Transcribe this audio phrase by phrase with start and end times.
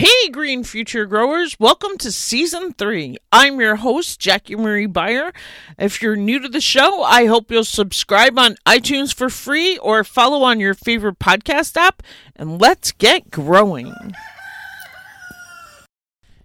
[0.00, 3.18] Hey, Green Future Growers, welcome to season three.
[3.30, 5.30] I'm your host, Jackie Marie Beyer.
[5.78, 10.02] If you're new to the show, I hope you'll subscribe on iTunes for free or
[10.02, 12.02] follow on your favorite podcast app,
[12.34, 13.92] and let's get growing.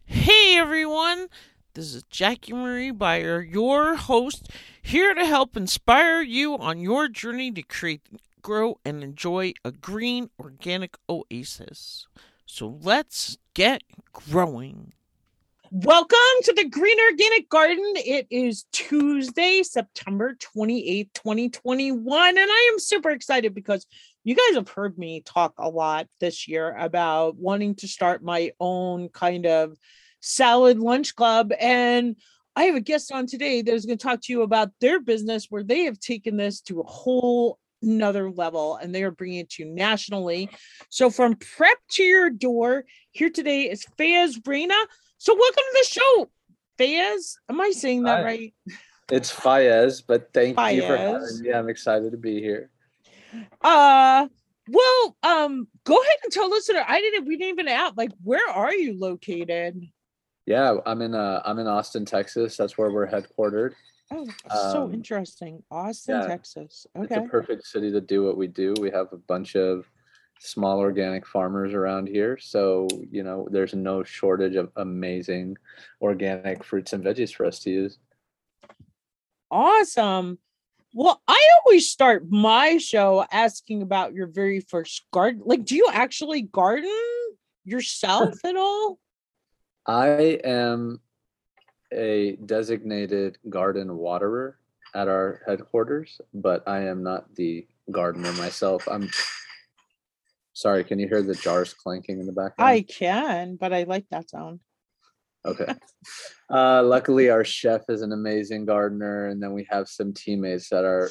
[0.03, 1.29] Hey, everyone,
[1.75, 4.49] this is Jackie Marie Beyer, your host,
[4.81, 8.01] here to help inspire you on your journey to create,
[8.41, 12.07] grow, and enjoy a green organic oasis.
[12.45, 13.81] So let's get
[14.13, 14.93] growing.
[15.71, 17.93] Welcome to the Green Organic Garden.
[17.95, 22.29] It is Tuesday, September 28th, 2021.
[22.29, 23.87] And I am super excited because
[24.23, 28.51] you guys have heard me talk a lot this year about wanting to start my
[28.59, 29.75] own kind of
[30.21, 31.51] salad lunch club.
[31.59, 32.15] And
[32.55, 35.01] I have a guest on today that is going to talk to you about their
[35.01, 39.39] business where they have taken this to a whole another level and they are bringing
[39.39, 40.49] it to you nationally.
[40.89, 44.75] So from prep to your door, here today is Fayez Reina.
[45.17, 46.29] So welcome to the show,
[46.77, 47.35] Fayez.
[47.49, 48.23] Am I saying that Hi.
[48.23, 48.53] right?
[49.11, 50.75] It's Fayez, but thank Fayez.
[50.75, 51.53] you for having me.
[51.53, 52.71] I'm excited to be here.
[53.61, 54.27] Uh
[54.67, 56.83] well, um, go ahead and tell listener.
[56.87, 57.25] I didn't.
[57.25, 57.97] We didn't even out.
[57.97, 59.79] Like, where are you located?
[60.45, 61.13] Yeah, I'm in.
[61.13, 62.57] Uh, I'm in Austin, Texas.
[62.57, 63.73] That's where we're headquartered.
[64.11, 64.27] Oh,
[64.71, 65.63] so um, interesting.
[65.71, 66.85] Austin, yeah, Texas.
[66.95, 67.15] Okay.
[67.15, 68.73] It's a perfect city to do what we do.
[68.79, 69.89] We have a bunch of
[70.39, 72.37] small organic farmers around here.
[72.37, 75.57] So, you know, there's no shortage of amazing
[76.01, 77.97] organic fruits and veggies for us to use.
[79.49, 80.39] Awesome.
[80.93, 85.41] Well, I always start my show asking about your very first garden.
[85.45, 86.89] Like, do you actually garden
[87.63, 88.99] yourself at all?
[89.87, 90.99] I am
[91.93, 94.57] a designated garden waterer
[94.93, 98.87] at our headquarters, but I am not the gardener myself.
[98.89, 99.09] I'm
[100.53, 102.69] sorry, can you hear the jars clanking in the background?
[102.69, 104.61] I can, but I like that sound.
[105.45, 105.67] Okay.
[106.49, 110.85] Uh, luckily, our chef is an amazing gardener, and then we have some teammates that
[110.85, 111.09] are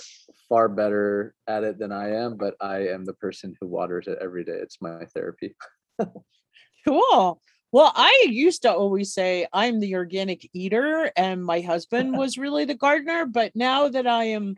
[0.49, 4.19] far better at it than I am, but I am the person who waters it
[4.20, 4.59] every day.
[4.60, 5.54] It's my therapy.
[6.88, 7.41] cool.
[7.75, 12.65] Well, I used to always say I'm the organic eater and my husband was really
[12.65, 13.27] the gardener.
[13.27, 14.55] But now that I am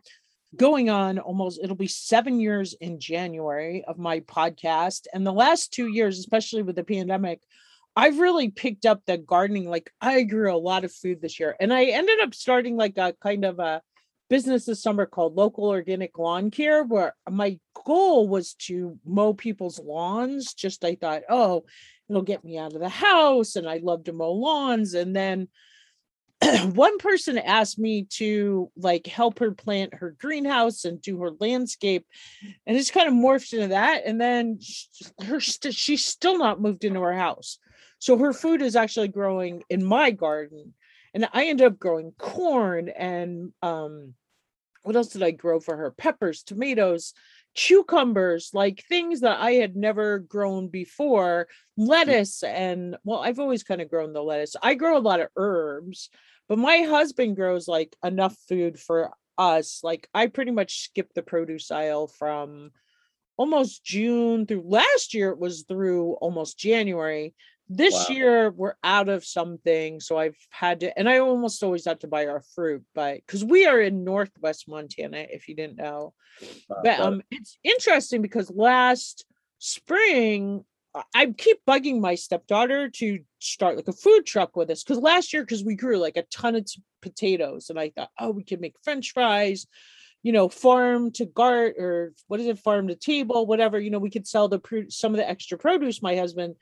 [0.54, 5.06] going on almost, it'll be seven years in January of my podcast.
[5.14, 7.40] And the last two years, especially with the pandemic,
[7.96, 9.70] I've really picked up the gardening.
[9.70, 12.98] Like I grew a lot of food this year and I ended up starting like
[12.98, 13.80] a kind of a
[14.28, 19.78] business this summer called local organic lawn care where my goal was to mow people's
[19.78, 21.64] lawns just i thought oh
[22.08, 25.48] it'll get me out of the house and I love to mow lawns and then
[26.72, 32.06] one person asked me to like help her plant her greenhouse and do her landscape
[32.66, 34.58] and it's kind of morphed into that and then
[35.24, 37.58] her she's still not moved into her house.
[37.98, 40.74] So her food is actually growing in my garden
[41.14, 44.14] and i end up growing corn and um
[44.82, 45.90] what else did i grow for her?
[45.90, 47.14] Peppers tomatoes
[47.56, 51.88] cucumbers, like things that I had never grown before, mm.
[51.88, 54.54] lettuce, and well, I've always kind of grown the lettuce.
[54.62, 56.10] I grow a lot of herbs,
[56.48, 59.80] but my husband grows like enough food for us.
[59.82, 62.70] Like I pretty much skip the produce aisle from
[63.36, 67.34] almost June through last year, it was through almost January
[67.68, 68.14] this wow.
[68.14, 72.06] year we're out of something so i've had to and i almost always have to
[72.06, 76.12] buy our fruit but because we are in northwest montana if you didn't know
[76.82, 79.24] but um it's interesting because last
[79.58, 80.64] spring
[81.14, 85.32] i keep bugging my stepdaughter to start like a food truck with us because last
[85.32, 86.66] year because we grew like a ton of
[87.02, 89.66] potatoes and i thought oh we could make french fries
[90.22, 94.00] you know, farm to gart or what is it, farm to table, whatever, you know,
[94.00, 96.02] we could sell the some of the extra produce.
[96.02, 96.56] My husband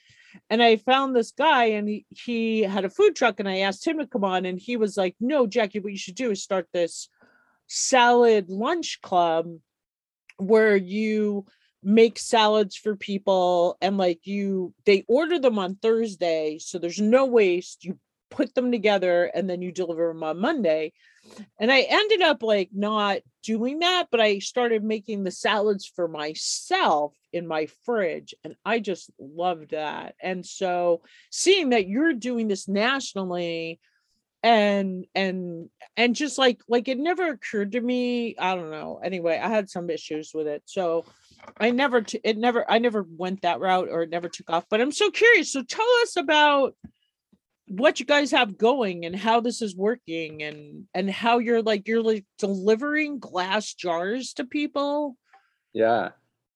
[0.50, 3.87] and I found this guy and he, he had a food truck and I asked
[3.87, 6.43] him to come on and he was like, no, Jackie, what you should do is
[6.43, 7.09] start this
[7.67, 9.47] salad lunch club
[10.37, 11.47] where you
[11.82, 17.26] make salads for people and like you they order them on Thursday so there's no
[17.26, 17.85] waste.
[17.85, 17.99] You
[18.35, 20.93] put them together and then you deliver them on Monday
[21.59, 26.09] and I ended up like not doing that, but I started making the salads for
[26.09, 28.35] myself in my fridge.
[28.45, 30.15] And I just loved that.
[30.21, 33.81] And so seeing that you're doing this nationally
[34.43, 39.41] and and and just like like it never occurred to me i don't know anyway
[39.43, 41.03] i had some issues with it so
[41.59, 44.67] i never t- it never i never went that route or it never took off
[44.69, 46.77] but i'm so curious so tell us about
[47.66, 51.88] what you guys have going and how this is working and and how you're like
[51.88, 55.16] you're like delivering glass jars to people
[55.72, 56.11] yeah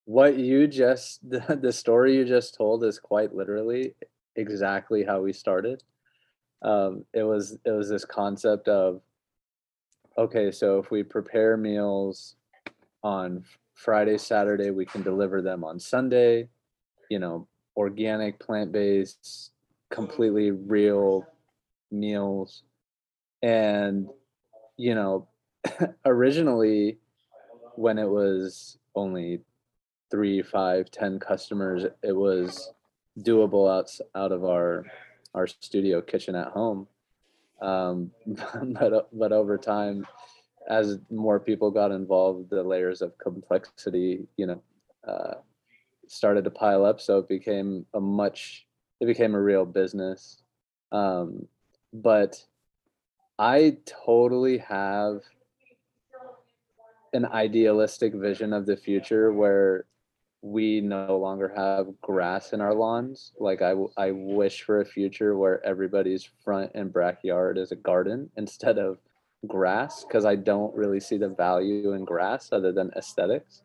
[0.08, 3.94] what you just the, story you just told is quite literally
[4.36, 5.82] exactly how we started.
[6.62, 9.02] Um, it was it was this concept of
[10.16, 12.36] okay, so if we prepare meals
[13.04, 13.44] on
[13.74, 16.48] Friday, Saturday, we can deliver them on Sunday,
[17.10, 17.46] you know,
[17.76, 19.52] organic, plant-based,
[19.90, 21.26] completely real
[21.90, 22.62] meals.
[23.42, 24.08] And,
[24.76, 25.28] you know,
[26.04, 26.98] originally
[27.74, 29.40] when it was only
[30.10, 32.72] three, five, ten customers, it was
[33.20, 34.84] doable out out of our
[35.34, 36.86] our studio kitchen at home.
[37.60, 40.06] Um, but but over time,
[40.68, 44.62] as more people got involved, the layers of complexity, you know,
[45.06, 45.34] uh,
[46.06, 47.00] started to pile up.
[47.00, 48.66] So it became a much,
[49.00, 50.42] it became a real business.
[50.92, 51.46] Um,
[51.92, 52.44] but
[53.38, 55.20] I totally have
[57.12, 59.84] an idealistic vision of the future where
[60.42, 63.32] we no longer have grass in our lawns.
[63.38, 68.30] Like I, I wish for a future where everybody's front and backyard is a garden
[68.36, 68.98] instead of
[69.46, 73.62] grass because I don't really see the value in grass other than aesthetics.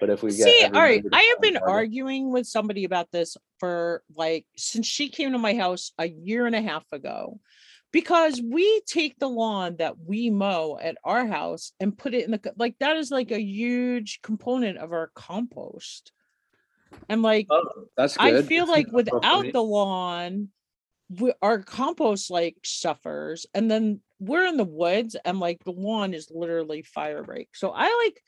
[0.00, 3.36] But if we get see, all right, I have been arguing with somebody about this
[3.58, 7.40] for like since she came to my house a year and a half ago.
[7.92, 12.32] Because we take the lawn that we mow at our house and put it in
[12.32, 16.10] the like that is like a huge component of our compost.
[17.08, 18.34] And like oh, that's good.
[18.34, 20.48] i feel like without the lawn
[21.08, 23.46] we, our compost like suffers.
[23.54, 27.50] And then we're in the woods and like the lawn is literally fire break.
[27.54, 28.20] So i like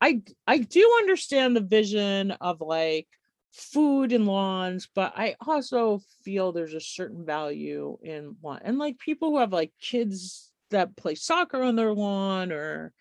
[0.00, 3.08] i i do understand the vision of like
[3.56, 8.60] food and lawns, but I also feel there's a certain value in lawn.
[8.62, 12.92] And like people who have like kids that play soccer on their lawn or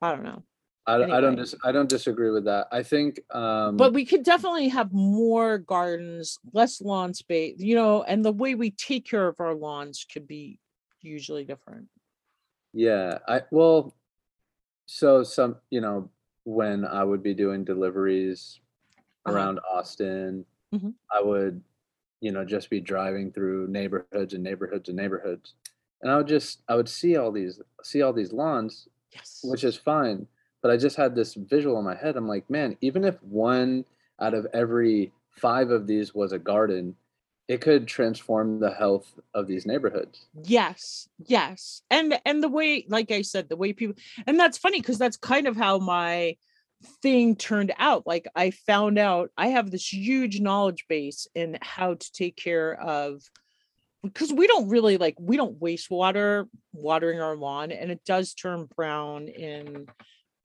[0.00, 0.44] I don't know.
[0.86, 1.12] I, anyway.
[1.12, 2.68] I don't dis- I don't disagree with that.
[2.72, 8.02] I think um but we could definitely have more gardens, less lawn space, you know,
[8.02, 10.58] and the way we take care of our lawns could be
[11.02, 11.88] usually different.
[12.72, 13.94] Yeah, I well
[14.86, 16.10] so some, you know,
[16.44, 18.60] when I would be doing deliveries
[19.26, 19.34] uh-huh.
[19.34, 20.44] around Austin.
[20.74, 20.90] Mm-hmm.
[21.10, 21.62] I would,
[22.20, 25.54] you know, just be driving through neighborhoods and neighborhoods and neighborhoods.
[26.00, 29.40] And I would just I would see all these see all these lawns, yes.
[29.44, 30.26] which is fine.
[30.62, 32.16] But I just had this visual in my head.
[32.16, 33.84] I'm like, man, even if one
[34.20, 36.94] out of every five of these was a garden,
[37.48, 40.26] it could transform the health of these neighborhoods.
[40.44, 41.82] Yes yes.
[41.90, 43.96] And and the way like i said the way people
[44.26, 46.36] and that's funny because that's kind of how my
[47.02, 48.06] thing turned out.
[48.06, 52.74] Like i found out i have this huge knowledge base in how to take care
[52.80, 53.22] of
[54.02, 58.34] because we don't really like we don't waste water watering our lawn and it does
[58.34, 59.86] turn brown in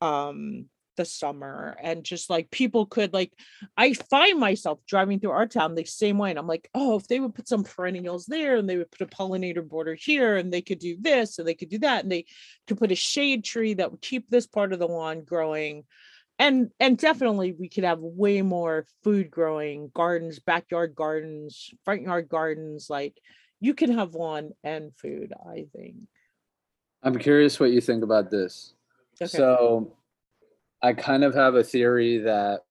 [0.00, 0.66] um
[0.98, 3.32] the summer and just like people could like
[3.76, 7.06] i find myself driving through our town the same way and i'm like oh if
[7.06, 10.52] they would put some perennials there and they would put a pollinator border here and
[10.52, 12.24] they could do this and they could do that and they
[12.66, 15.84] could put a shade tree that would keep this part of the lawn growing
[16.40, 22.28] and and definitely we could have way more food growing gardens backyard gardens front yard
[22.28, 23.16] gardens like
[23.60, 25.94] you can have lawn and food i think
[27.04, 28.74] i'm curious what you think about this
[29.22, 29.28] okay.
[29.28, 29.92] so
[30.82, 32.62] i kind of have a theory that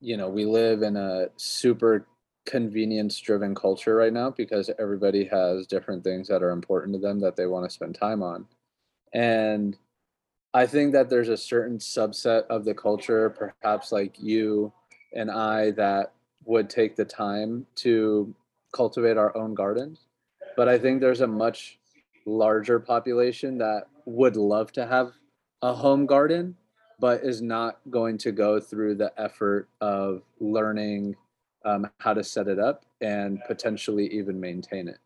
[0.00, 2.06] you know we live in a super
[2.44, 7.20] convenience driven culture right now because everybody has different things that are important to them
[7.20, 8.46] that they want to spend time on
[9.12, 9.76] and
[10.54, 14.72] I think that there's a certain subset of the culture, perhaps like you
[15.14, 16.12] and I, that
[16.44, 18.34] would take the time to
[18.72, 20.06] cultivate our own gardens.
[20.56, 21.78] But I think there's a much
[22.26, 25.12] larger population that would love to have
[25.62, 26.56] a home garden,
[27.02, 31.16] but is not going to go through the effort of learning
[31.64, 34.98] um, how to set it up and potentially even maintain it.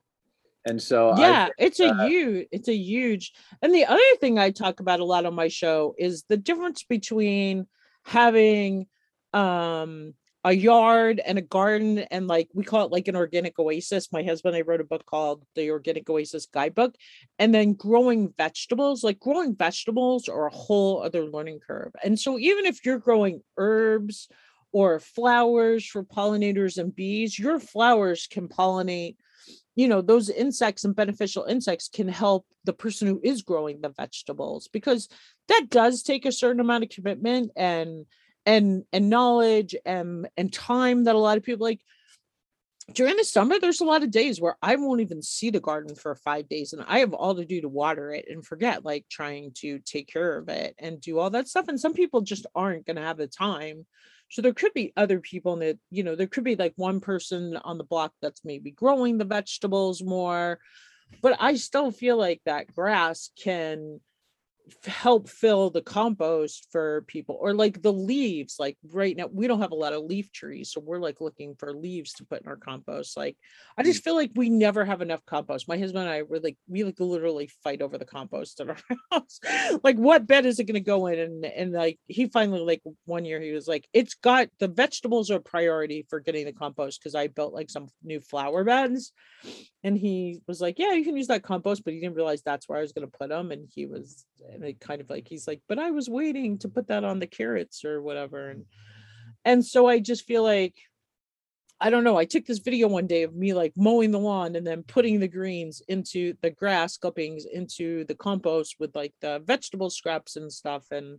[0.67, 3.33] And so yeah, it's that, a huge, it's a huge.
[3.63, 6.83] And the other thing I talk about a lot on my show is the difference
[6.83, 7.67] between
[8.05, 8.89] having
[9.33, 10.13] um
[10.47, 14.13] a yard and a garden and like we call it like an organic oasis.
[14.13, 16.95] My husband and I wrote a book called The Organic Oasis Guidebook.
[17.41, 21.91] And then growing vegetables, like growing vegetables are a whole other learning curve.
[22.05, 24.29] And so even if you're growing herbs
[24.71, 29.17] or flowers for pollinators and bees, your flowers can pollinate
[29.75, 33.91] you know those insects and beneficial insects can help the person who is growing the
[33.91, 35.09] vegetables because
[35.49, 38.07] that does take a certain amount of commitment and
[38.47, 41.81] and and knowledge and and time that a lot of people like
[42.95, 45.95] during the summer there's a lot of days where i won't even see the garden
[45.97, 49.05] for five days and i have all to do to water it and forget like
[49.11, 52.47] trying to take care of it and do all that stuff and some people just
[52.55, 53.85] aren't going to have the time
[54.31, 57.57] So there could be other people it, you know, there could be like one person
[57.57, 60.59] on the block that's maybe growing the vegetables more.
[61.23, 64.01] But I still feel like that grass can
[64.87, 69.61] help fill the compost for people or like the leaves like right now we don't
[69.61, 72.49] have a lot of leaf trees so we're like looking for leaves to put in
[72.49, 73.37] our compost like
[73.79, 73.87] i mm.
[73.87, 75.69] just feel like we never have enough compost.
[75.69, 78.77] My husband and i were like we like literally fight over the compost in our
[79.13, 79.41] house.
[79.83, 81.19] Like what bed is it going to go in?
[81.19, 85.31] And and like he finally like one year he was like it's got the vegetables
[85.31, 89.13] are priority for getting the compost because i built like some new flower beds.
[89.85, 92.69] And he was like yeah you can use that compost but he didn't realize that's
[92.69, 95.09] where i was going to put them and he was eh, and it kind of
[95.11, 98.51] like he's like but i was waiting to put that on the carrots or whatever
[98.51, 98.65] and
[99.45, 100.75] and so i just feel like
[101.81, 104.57] i don't know i took this video one day of me like mowing the lawn
[104.57, 109.41] and then putting the greens into the grass clippings into the compost with like the
[109.45, 111.19] vegetable scraps and stuff and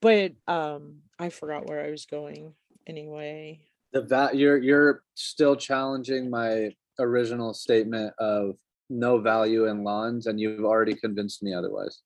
[0.00, 2.54] but um i forgot where i was going
[2.86, 3.58] anyway
[3.92, 8.56] The va- you're you're still challenging my original statement of
[8.90, 12.02] no value in lawns, and you've already convinced me otherwise.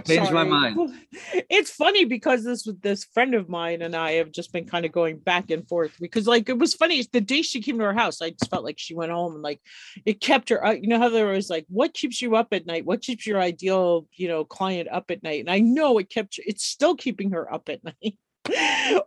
[0.06, 0.94] Changed my mind.
[1.50, 4.92] It's funny because this this friend of mine and I have just been kind of
[4.92, 7.94] going back and forth because like it was funny the day she came to our
[7.94, 9.62] house I just felt like she went home and like
[10.06, 12.66] it kept her up you know how there was like what keeps you up at
[12.66, 12.86] night?
[12.86, 15.42] What keeps your ideal you know client up at night?
[15.42, 18.18] And I know it kept it's still keeping her up at night.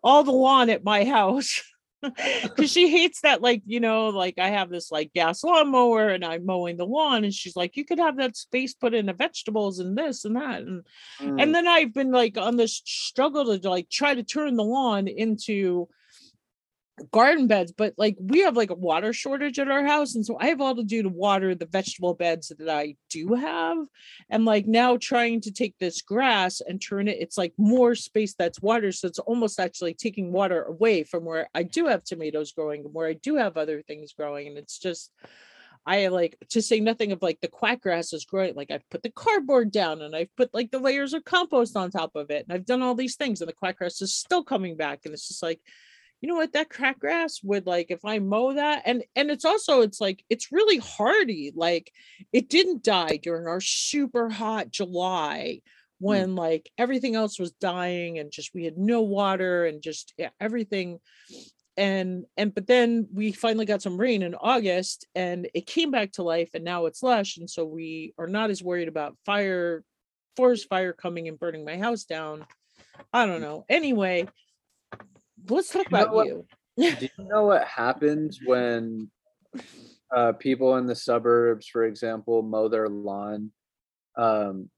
[0.02, 1.60] All the lawn at my house
[2.42, 6.24] because she hates that like you know like i have this like gas lawnmower and
[6.24, 9.12] i'm mowing the lawn and she's like you could have that space put in the
[9.12, 10.84] vegetables and this and that and
[11.20, 11.42] Mm.
[11.42, 15.08] and then i've been like on this struggle to like try to turn the lawn
[15.08, 15.88] into
[17.10, 20.36] garden beds but like we have like a water shortage at our house and so
[20.40, 23.76] i have all to do to water the vegetable beds that i do have
[24.30, 28.34] and like now trying to take this grass and turn it it's like more space
[28.34, 32.52] that's water so it's almost actually taking water away from where i do have tomatoes
[32.52, 35.12] growing and where i do have other things growing and it's just
[35.88, 38.56] I like to say nothing of like the quack grass is growing.
[38.56, 41.92] Like I've put the cardboard down and I've put like the layers of compost on
[41.92, 42.44] top of it.
[42.44, 45.02] And I've done all these things and the quack grass is still coming back.
[45.04, 45.60] And it's just like,
[46.20, 49.44] you know what, that quack grass would like if I mow that and and it's
[49.44, 51.52] also it's like it's really hardy.
[51.54, 51.92] Like
[52.32, 55.61] it didn't die during our super hot July mm.
[55.99, 60.30] when like everything else was dying and just we had no water and just yeah,
[60.40, 60.99] everything
[61.76, 66.11] and and but then we finally got some rain in august and it came back
[66.11, 69.85] to life and now it's lush and so we are not as worried about fire
[70.37, 72.46] forest fire coming and burning my house down.
[73.12, 73.42] I don't mm.
[73.42, 73.64] know.
[73.68, 74.26] Anyway
[75.48, 76.26] let's talk You about what?
[76.26, 79.10] you Do you know what happens when
[80.14, 83.50] uh, people in the suburbs, for example, mow their lawn?
[84.16, 84.70] Um,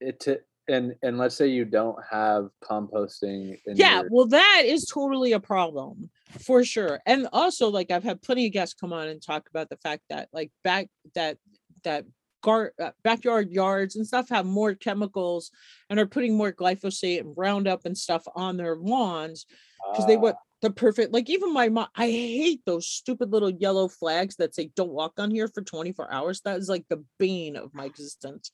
[0.00, 0.36] it t-
[0.68, 3.58] and and let's say you don't have composting.
[3.66, 6.10] In yeah your- well that is totally a problem
[6.40, 9.68] for sure and also like i've had plenty of guests come on and talk about
[9.68, 11.36] the fact that like back that
[11.84, 12.06] that
[12.42, 15.50] gar- uh, backyard yards and stuff have more chemicals
[15.88, 19.46] and are putting more glyphosate and roundup and stuff on their lawns
[19.90, 23.50] because they Ah, want the perfect like even my mom i hate those stupid little
[23.50, 26.40] yellow flags that say don't walk on here for 24 hours.
[26.42, 28.52] That is like the bane of my existence.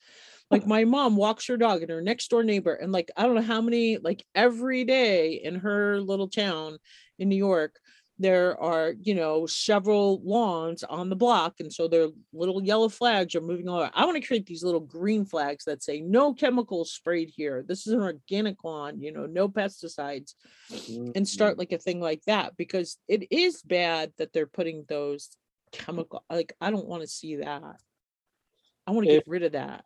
[0.50, 3.35] Like my mom walks her dog and her next door neighbor and like i don't
[3.35, 6.78] know how many like every day in her little town
[7.18, 7.76] in new york
[8.18, 13.34] there are you know several lawns on the block and so their little yellow flags
[13.34, 16.92] are moving over i want to create these little green flags that say no chemicals
[16.92, 17.64] sprayed here.
[17.66, 20.34] This is an organic lawn you know no pesticides
[20.72, 24.84] mm, and start like a thing like that because it is bad that they're putting
[24.88, 25.30] those
[25.72, 27.76] chemical like i don't want to see that.
[28.87, 29.84] I want to get If- rid of that.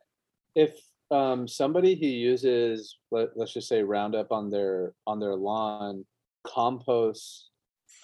[0.55, 0.79] if
[1.11, 6.07] um somebody who uses let, let's just say roundup on their on their lawn
[6.45, 7.51] compost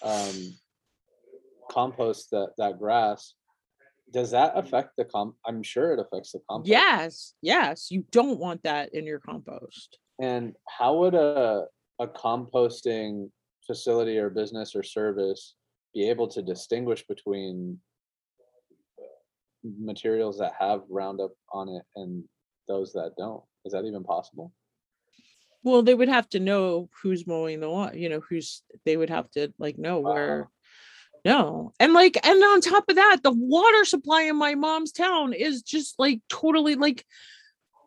[0.02, 0.54] um
[1.70, 3.34] compost that that grass
[4.12, 6.68] does that affect the comp i'm sure it affects the compost.
[6.70, 9.98] Yes yes you don't want that in your compost.
[10.20, 11.66] And how would a
[12.00, 13.30] a composting
[13.66, 15.54] facility or business or service
[15.94, 17.78] be able to distinguish between
[19.62, 22.24] materials that have roundup on it and
[22.66, 23.42] those that don't?
[23.64, 24.52] Is that even possible
[25.68, 29.10] well they would have to know who's mowing the lawn you know who's they would
[29.10, 30.12] have to like know Wow.
[30.14, 30.48] where
[31.24, 35.32] no and like and on top of that the water supply in my mom's town
[35.32, 37.04] is just like totally like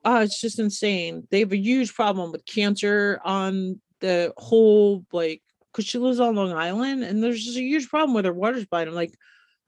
[0.06, 5.42] uh it's just insane they have a huge problem with cancer on the whole like
[5.72, 8.60] because she lives on long island and there's just a huge problem with her water
[8.60, 9.14] supply and i'm like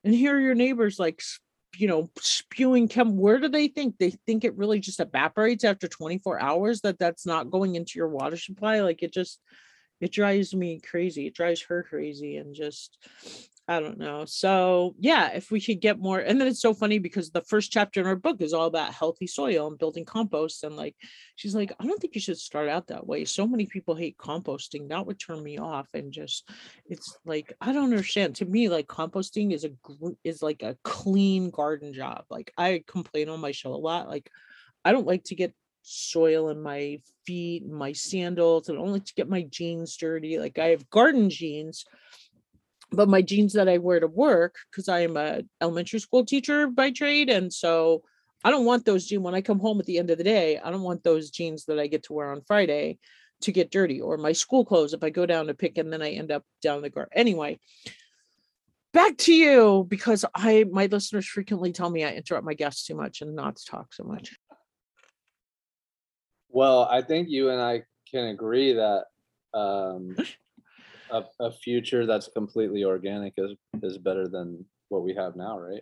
[0.04, 1.22] and here are your neighbors like
[1.76, 3.18] you know, spewing chem.
[3.18, 3.98] Where do they think?
[3.98, 6.82] They think it really just evaporates after 24 hours.
[6.82, 8.82] That that's not going into your water supply.
[8.82, 9.40] Like it just,
[10.04, 11.28] it drives me crazy.
[11.28, 12.98] It drives her crazy, and just
[13.70, 14.26] I don't know.
[14.26, 17.72] So yeah, if we could get more, and then it's so funny because the first
[17.72, 20.66] chapter in our book is all about healthy soil and building compost.
[20.66, 20.98] And like,
[21.38, 23.24] she's like, I don't think you should start out that way.
[23.24, 24.90] So many people hate composting.
[24.90, 25.88] That would turn me off.
[25.94, 26.50] And just,
[26.86, 28.36] it's like I don't understand.
[28.36, 29.72] To me, like composting is a
[30.26, 32.26] is like a clean garden job.
[32.30, 34.10] Like I complain on my show a lot.
[34.10, 34.30] Like
[34.84, 38.68] I don't like to get soil in my feet, my sandals.
[38.68, 40.40] Don't like to get my jeans dirty.
[40.40, 41.86] Like I have garden jeans
[42.94, 46.68] but my jeans that I wear to work, because I am a elementary school teacher
[46.68, 48.04] by trade, and so
[48.44, 50.60] I don't want those jeans when I come home at the end of the day.
[50.60, 53.00] I don't want those jeans that I get to wear on Friday
[53.42, 56.02] to get dirty, or my school clothes if I go down to pick and then
[56.02, 57.10] I end up down the guard.
[57.14, 57.60] Anyway,
[58.94, 62.96] back to you because I my listeners frequently tell me I interrupt my guests too
[62.96, 64.36] much and not to talk so much.
[66.54, 69.06] Well, I think you and I can agree that
[69.56, 70.16] um,
[71.12, 75.82] a, a future that's completely organic is is better than what we have now, right?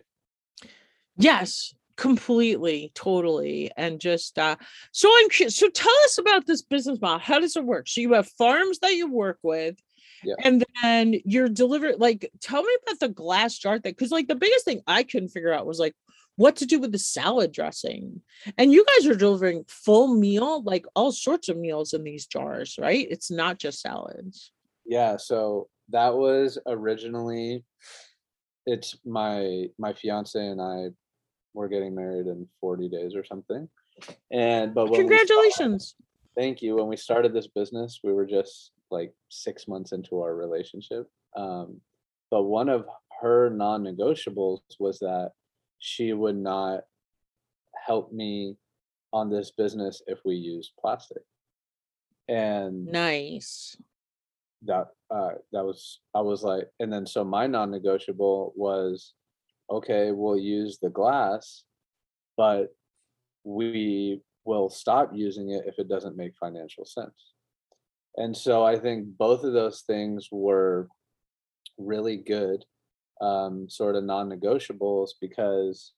[1.18, 3.70] Yes, completely, totally.
[3.76, 4.56] And just uh
[4.92, 5.50] so I'm.
[5.50, 7.18] So tell us about this business model.
[7.18, 7.86] How does it work?
[7.86, 9.76] So you have farms that you work with.
[10.24, 10.34] Yeah.
[10.42, 13.94] And then you're delivered like tell me about the glass jar thing.
[13.94, 15.94] Cause like the biggest thing I couldn't figure out was like
[16.36, 18.22] what to do with the salad dressing.
[18.58, 22.76] And you guys are delivering full meal, like all sorts of meals in these jars,
[22.80, 23.06] right?
[23.10, 24.52] It's not just salads.
[24.84, 27.64] Yeah, so that was originally
[28.66, 30.88] it's my my fiance and I
[31.54, 33.68] were getting married in 40 days or something.
[34.30, 35.94] And but congratulations.
[35.94, 36.76] Started, thank you.
[36.76, 41.08] When we started this business, we were just like six months into our relationship.
[41.36, 41.80] Um,
[42.30, 42.86] but one of
[43.20, 45.32] her non-negotiables was that
[45.82, 46.82] she would not
[47.86, 48.56] help me
[49.12, 51.22] on this business if we used plastic.
[52.28, 53.76] And nice.
[54.62, 59.12] that uh that was i was like and then so my non-negotiable was
[59.68, 61.64] okay we'll use the glass
[62.36, 62.68] but
[63.42, 67.34] we will stop using it if it doesn't make financial sense.
[68.16, 70.88] And so i think both of those things were
[71.76, 72.64] really good
[73.22, 75.92] um, sort of non-negotiables because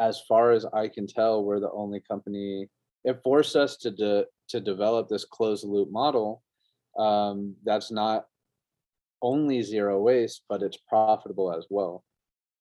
[0.00, 2.68] as far as i can tell we're the only company
[3.04, 6.42] it forced us to de- to develop this closed loop model
[6.98, 8.26] um, that's not
[9.24, 12.04] only zero waste, but it's profitable as well.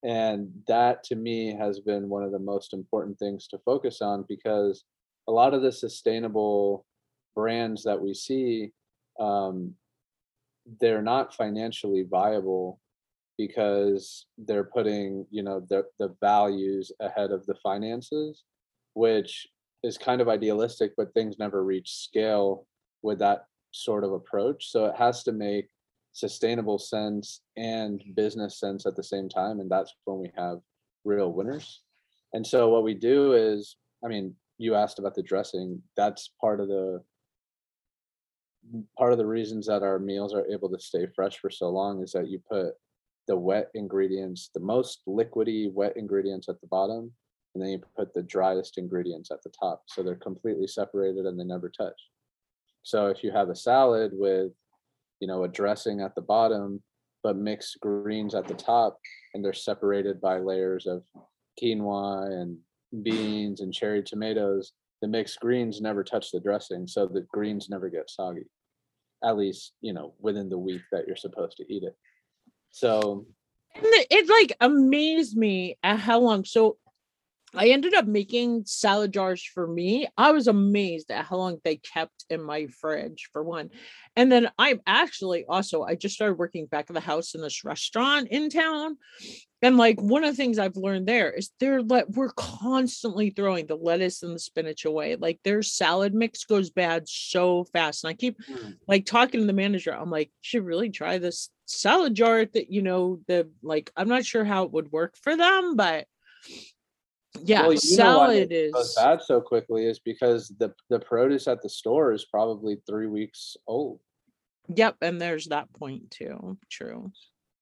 [0.04, 4.26] And that to me has been one of the most important things to focus on
[4.28, 4.84] because
[5.28, 6.86] a lot of the sustainable
[7.36, 8.72] brands that we see,
[9.20, 9.74] um,
[10.80, 12.80] they're not financially viable
[13.38, 18.44] because they're putting, you know, the, the values ahead of the finances,
[18.94, 19.48] which
[19.84, 22.66] is kind of idealistic, but things never reach scale
[23.02, 24.70] with that sort of approach.
[24.72, 25.68] So it has to make
[26.14, 29.60] sustainable sense and business sense at the same time.
[29.60, 30.60] And that's when we have
[31.04, 31.82] real winners.
[32.34, 35.82] And so what we do is, I mean, you asked about the dressing.
[35.98, 37.02] That's part of the
[38.98, 42.02] part of the reasons that our meals are able to stay fresh for so long
[42.02, 42.74] is that you put
[43.28, 47.12] the wet ingredients, the most liquidy wet ingredients at the bottom,
[47.54, 49.84] and then you put the driest ingredients at the top.
[49.88, 52.00] So they're completely separated and they never touch.
[52.84, 54.52] So if you have a salad with,
[55.20, 56.82] you know, a dressing at the bottom,
[57.24, 59.00] but mixed greens at the top,
[59.34, 61.04] and they're separated by layers of
[61.62, 62.58] quinoa and
[63.04, 67.90] beans and cherry tomatoes, the mixed greens never touch the dressing, so the greens never
[67.90, 68.46] get soggy.
[69.24, 71.96] At least, you know, within the week that you're supposed to eat it.
[72.74, 73.28] So
[73.76, 76.44] it like amazed me at how long.
[76.44, 76.78] So
[77.56, 80.08] I ended up making salad jars for me.
[80.18, 83.70] I was amazed at how long they kept in my fridge for one.
[84.16, 87.64] And then I'm actually also, I just started working back at the house in this
[87.64, 88.98] restaurant in town.
[89.62, 93.68] And like one of the things I've learned there is they're like, we're constantly throwing
[93.68, 95.16] the lettuce and the spinach away.
[95.16, 98.04] Like their salad mix goes bad so fast.
[98.04, 98.78] And I keep mm.
[98.88, 99.96] like talking to the manager.
[99.96, 104.26] I'm like, should really try this salad jar that, you know, the like, I'm not
[104.26, 106.08] sure how it would work for them, but
[107.42, 112.14] yeah, well, salad is bad so quickly is because the the produce at the store
[112.14, 114.00] is probably three weeks old.
[114.68, 116.58] Yep, and there's that point too.
[116.70, 117.12] True.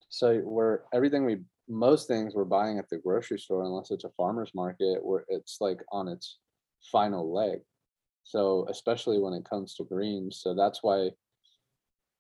[0.10, 4.10] So we're everything we most things we're buying at the grocery store, unless it's a
[4.10, 6.38] farmer's market, where it's like on its
[6.92, 7.60] final leg.
[8.24, 11.12] So especially when it comes to greens, so that's why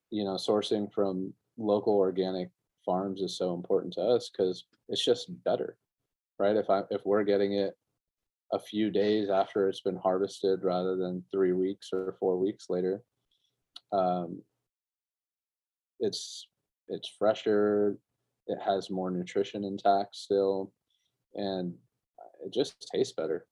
[0.09, 2.49] you know sourcing from local organic
[2.85, 5.77] farms is so important to us because it's just better
[6.41, 6.55] right?
[6.55, 7.77] If I if we're getting it
[8.51, 13.03] a few days after it's been harvested rather than three weeks or four weeks later,
[13.93, 14.41] um,
[15.99, 16.47] it's
[16.89, 17.97] it's fresher.
[18.47, 20.73] It has more nutrition intact still,
[21.35, 21.75] and
[22.43, 23.45] it just tastes better.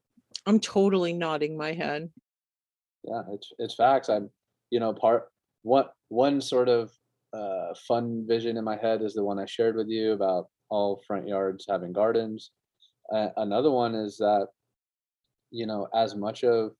[0.48, 2.10] I'm totally nodding my head.
[3.04, 4.10] Yeah, it's it's facts.
[4.10, 4.32] I'm,
[4.72, 5.30] you know, part
[5.62, 6.92] what one sort of
[7.34, 11.02] uh, fun vision in my head is the one I shared with you about all
[11.06, 12.52] front yards having gardens.
[13.14, 14.48] Uh, another one is that,
[15.52, 16.72] you know, as much of,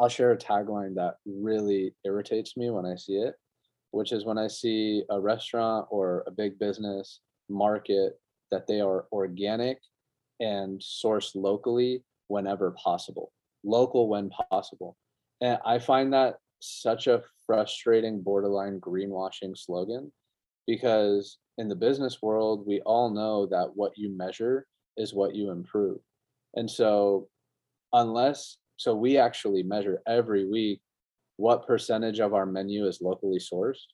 [0.00, 3.34] I'll share a tagline that really irritates me when I see it,
[3.92, 8.18] which is when I see a restaurant or a big business market
[8.50, 9.78] that they are organic
[10.40, 14.96] and sourced locally whenever possible, local when possible.
[15.40, 17.22] And I find that such a
[17.52, 20.10] frustrating borderline greenwashing slogan
[20.66, 25.50] because in the business world, we all know that what you measure is what you
[25.50, 25.98] improve.
[26.54, 27.28] And so,
[27.92, 30.80] unless, so we actually measure every week
[31.36, 33.84] what percentage of our menu is locally sourced.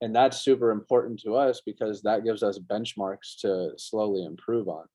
[0.00, 4.86] And that's super important to us because that gives us benchmarks to slowly improve on.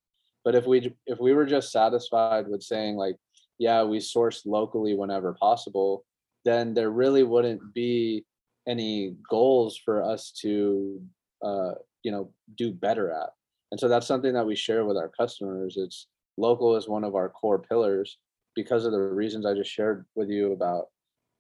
[0.44, 3.18] But if we if we were just satisfied with saying like,
[3.60, 6.06] yeah, we source locally whenever possible,
[6.46, 8.26] then there really wouldn't be
[8.68, 11.02] any goals for us to
[11.44, 11.72] uh,
[12.04, 13.30] you know do better at.
[13.72, 15.76] And so that's something that we share with our customers.
[15.78, 18.18] It's local is one of our core pillars
[18.56, 20.86] because of the reasons i just shared with you about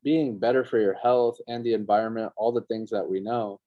[0.03, 3.59] being better for your health and the environment all the things that we know.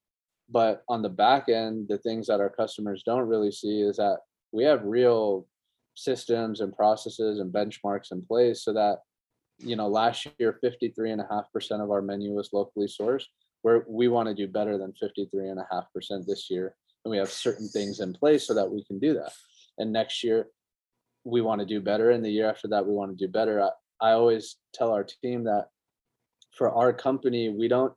[0.49, 4.19] But on the back end the things that our customers don't really see is that
[4.53, 5.47] we have real
[5.95, 8.99] systems and processes and benchmarks in place so that
[9.63, 13.25] you know last year 53.5% of our menu was locally sourced
[13.63, 16.75] where we want to do better than 53.5% this year.
[17.05, 19.33] And we have certain things in place so that we can do that.
[19.79, 20.49] And next year
[21.25, 22.11] we want to do better.
[22.11, 23.63] And the year after that we want to do better.
[23.63, 23.71] I,
[24.01, 25.69] I always tell our team that
[26.57, 27.95] for our company we don't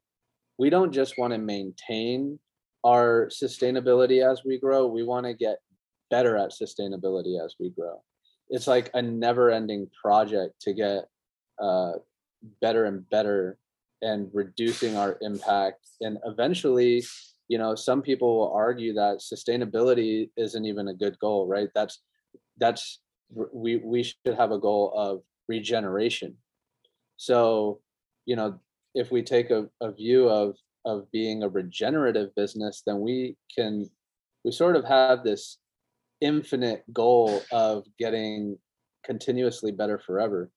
[0.58, 2.40] we don't just want to maintain
[2.86, 4.88] our sustainability as we grow.
[4.88, 5.58] We want to get
[6.10, 8.02] better at sustainability as we grow.
[8.48, 11.06] It's like a never ending project to get
[11.60, 11.94] uh,
[12.62, 13.58] better and better
[14.02, 15.88] and reducing our impact.
[16.02, 17.04] And eventually
[17.48, 21.70] you know some people will argue that sustainability isn't even a good goal right?
[21.76, 22.02] That's
[22.58, 26.36] that's we we should have a goal of regeneration.
[27.18, 27.82] So
[28.26, 28.60] you know
[28.94, 33.90] if we take a, a view of of being a regenerative business then we can
[34.44, 35.58] we sort of have this
[36.22, 38.58] infinite goal of getting
[39.04, 40.50] continuously better forever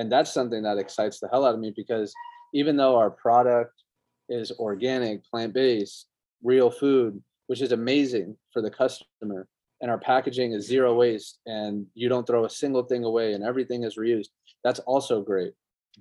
[0.00, 2.14] and that's something that excites the hell out of me because
[2.54, 3.74] even though our product
[4.30, 6.06] is organic plant-based
[6.42, 9.46] real food, which is amazing for the customer.
[9.82, 13.44] And our packaging is zero waste and you don't throw a single thing away and
[13.44, 14.28] everything is reused.
[14.64, 15.52] That's also great.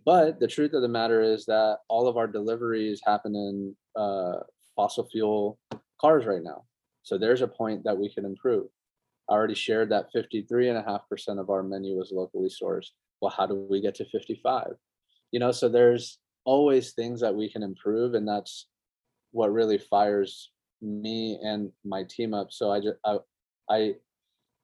[0.06, 4.44] But the truth of the matter is that all of our deliveries happen in uh,
[4.78, 5.60] fossil fuel
[6.00, 6.64] cars right now.
[7.04, 8.68] So there's a point that we can improve.
[9.30, 12.92] I already shared that 53.5% of our menu is locally sourced.
[13.22, 14.74] Well, how do we get to 55?
[15.32, 18.14] You know, so there's always things that we can improve.
[18.14, 18.68] And that's
[19.32, 20.52] what really fires
[20.82, 22.52] me and my team up.
[22.52, 23.18] So I just I,
[23.70, 23.96] I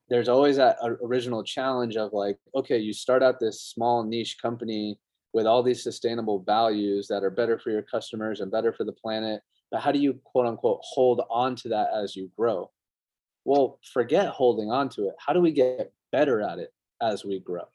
[0.09, 4.99] there's always that original challenge of like, okay, you start out this small niche company
[5.33, 8.93] with all these sustainable values that are better for your customers and better for the
[8.93, 9.41] planet.
[9.71, 12.71] But how do you quote unquote hold on to that as you grow?
[13.45, 15.15] Well, forget holding on to it.
[15.19, 17.65] How do we get better at it as we grow?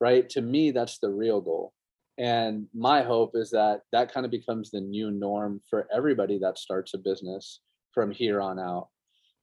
[0.00, 0.28] Right?
[0.30, 1.72] To me, that's the real goal.
[2.18, 6.58] And my hope is that that kind of becomes the new norm for everybody that
[6.58, 7.60] starts a business
[7.92, 8.88] from here on out.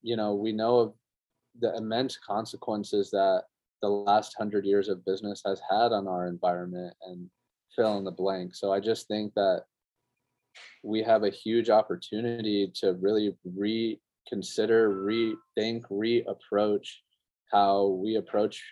[0.02, 0.94] You know, we know of
[1.60, 3.44] the immense consequences that
[3.82, 7.30] the last hundred years of business has had on our environment and
[7.76, 8.56] fill in the blank.
[8.56, 9.64] So I just think that
[10.84, 16.88] we have a huge opportunity to really reconsider, rethink, reapproach
[17.52, 18.64] how we approach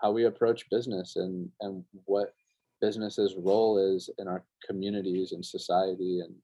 [0.00, 2.32] how we approach business and and what
[2.80, 6.34] business's role is in our communities and society and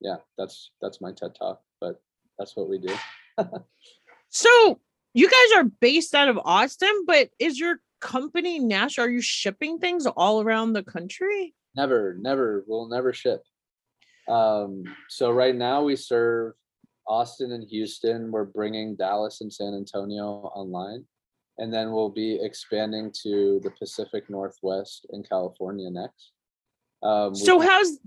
[0.00, 2.00] yeah that's that's my ted talk but
[2.38, 2.94] that's what we do.
[4.28, 4.80] So
[5.14, 9.78] you guys are based out of austin but is your company nash are you shipping
[9.78, 11.54] things all around the country?
[11.74, 13.42] Never never we'll never ship.
[14.28, 16.52] Um so right now we serve
[17.08, 18.30] austin and houston.
[18.30, 21.06] We're bringing dallas and san antonio online
[21.58, 26.32] and then we'll be expanding to the Pacific Northwest and California next.
[27.02, 27.98] Um, so we- how's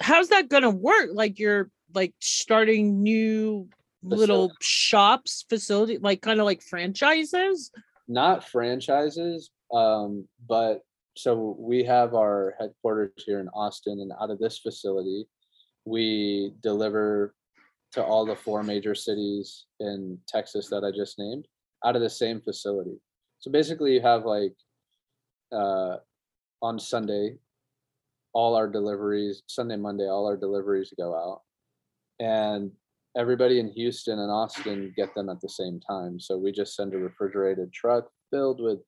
[0.00, 1.10] how's that gonna work?
[1.12, 3.68] Like you're like starting new
[4.02, 7.70] little shops, facility, like kind of like franchises?
[8.10, 10.80] not franchises, um, but
[11.14, 15.26] so we have our headquarters here in Austin, and out of this facility,
[15.84, 17.34] we deliver
[17.92, 21.46] to all the four major cities in Texas that I just named
[21.84, 23.00] out of the same facility.
[23.38, 24.54] So basically, you have like
[25.52, 25.96] uh,
[26.62, 27.36] on Sunday,
[28.32, 31.42] all our deliveries, Sunday, Monday, all our deliveries go out,
[32.24, 32.70] and
[33.16, 36.20] everybody in Houston and Austin get them at the same time.
[36.20, 38.78] So we just send a refrigerated truck filled with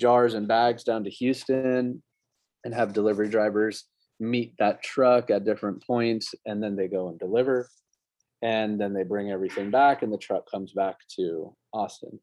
[0.00, 2.02] jars and bags down to Houston
[2.64, 3.84] and have delivery drivers
[4.20, 7.68] meet that truck at different points and then they go and deliver
[8.42, 12.18] and then they bring everything back and the truck comes back to Austin.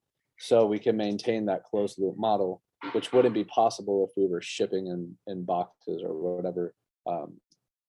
[0.46, 4.44] So we can maintain that closed loop model, which wouldn't be possible if we were
[4.44, 6.76] shipping in, in boxes or whatever
[7.10, 7.40] um,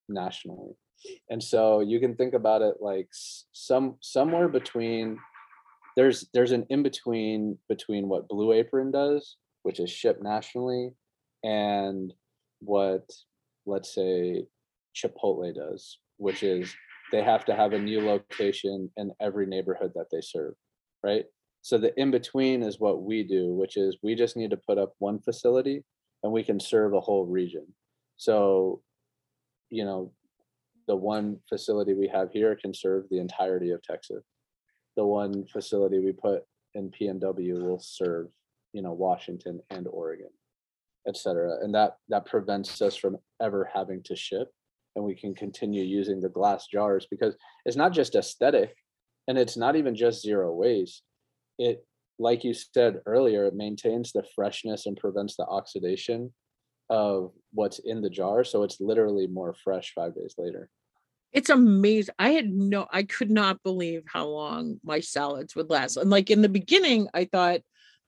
[0.08, 0.72] nationally.
[1.28, 5.18] And so you can think about it like some somewhere between
[5.98, 10.92] there's there's an in between between what Blue Apron does, which is shipped nationally,
[11.44, 12.14] and
[12.60, 13.10] what
[13.66, 14.46] let's say
[14.96, 16.74] Chipotle does, which is
[17.12, 20.54] they have to have a new location in every neighborhood that they serve,
[21.02, 21.26] right?
[21.66, 24.78] So the in between is what we do, which is we just need to put
[24.78, 25.82] up one facility
[26.22, 27.66] and we can serve a whole region.
[28.18, 28.82] So,
[29.68, 30.12] you know,
[30.86, 34.22] the one facility we have here can serve the entirety of Texas.
[34.96, 38.28] The one facility we put in PNW will serve,
[38.72, 40.30] you know, Washington and Oregon,
[41.08, 41.64] et cetera.
[41.64, 44.52] And that that prevents us from ever having to ship.
[44.94, 48.72] And we can continue using the glass jars because it's not just aesthetic
[49.26, 51.02] and it's not even just zero waste.
[51.58, 51.86] It,
[52.18, 56.32] like you said earlier, it maintains the freshness and prevents the oxidation
[56.88, 58.44] of what's in the jar.
[58.44, 60.68] So it's literally more fresh five days later.
[61.32, 62.14] It's amazing.
[62.18, 65.96] I had no, I could not believe how long my salads would last.
[65.96, 67.60] And like in the beginning, I thought,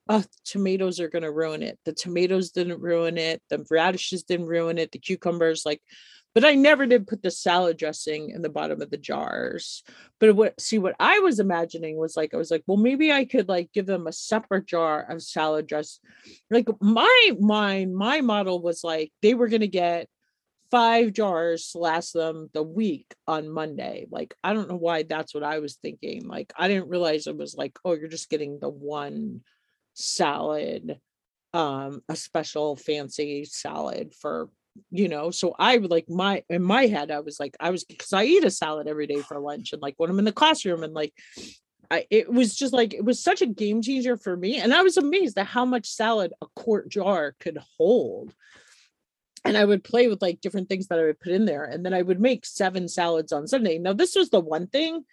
[0.09, 1.79] oh, tomatoes are going to ruin it.
[1.85, 3.43] The tomatoes didn't ruin it.
[3.51, 4.93] The radishes didn't ruin it.
[4.93, 5.83] The cucumbers, like,
[6.35, 9.83] but I never did put the salad dressing in the bottom of the jars.
[10.21, 13.25] But what, see, what I was imagining was like, I was like, well, maybe I
[13.25, 16.01] could like give them a separate jar of salad dress.
[16.51, 20.09] Like my mind, my model was like, they were to get
[20.71, 24.07] five jars to last them the week on Monday.
[24.11, 26.27] Like, I don't know why that's what I was thinking.
[26.27, 29.41] Like, I didn't realize it was like, oh, you're just getting the one
[29.95, 31.01] salad,
[31.55, 34.51] um, a special fancy salad for,
[34.91, 35.31] you know.
[35.31, 38.45] So I like my in my head, I was like, I was because I eat
[38.45, 41.13] a salad every day for lunch and like when I'm in the classroom and like
[41.91, 44.83] I, it was just like it was such a game changer for me and i
[44.83, 48.35] was amazed at how much salad a quart jar could hold
[49.45, 51.65] and I would play with like different things that I would put in there.
[51.65, 53.79] And then I would make seven salads on Sunday.
[53.79, 55.05] Now, this was the one thing,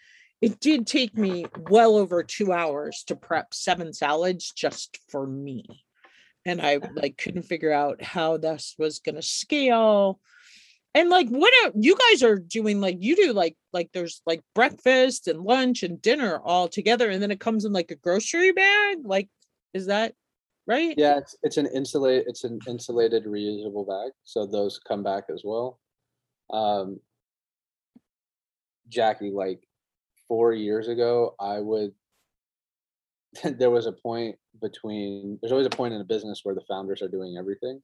[0.42, 5.66] it did take me well over two hours to prep seven salads just for me.
[6.46, 10.20] And I like couldn't figure out how this was gonna scale.
[10.94, 14.42] And like what are, you guys are doing like you do like like there's like
[14.54, 18.54] breakfast and lunch and dinner all together and then it comes in like a grocery
[18.54, 19.28] bag like
[19.74, 20.14] is that
[20.68, 25.26] right Yeah, it's it's an insulate it's an insulated reusable bag, so those come back
[25.30, 25.80] as well.
[26.52, 27.00] Um,
[28.88, 29.62] Jackie, like
[30.28, 31.94] four years ago, I would.
[33.44, 35.38] there was a point between.
[35.42, 37.82] There's always a point in a business where the founders are doing everything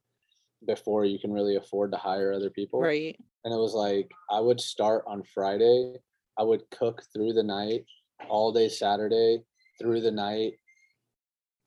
[0.66, 2.80] before you can really afford to hire other people.
[2.80, 5.96] right And it was like I would start on Friday.
[6.38, 7.86] I would cook through the night,
[8.30, 9.40] all day Saturday,
[9.80, 10.54] through the night,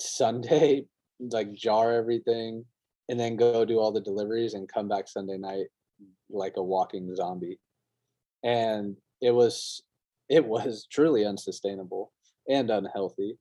[0.00, 0.86] Sunday,
[1.20, 2.64] like jar everything,
[3.08, 5.66] and then go do all the deliveries and come back Sunday night
[6.30, 7.58] like a walking zombie.
[8.42, 9.82] And it was
[10.28, 12.12] it was truly unsustainable
[12.48, 13.36] and unhealthy.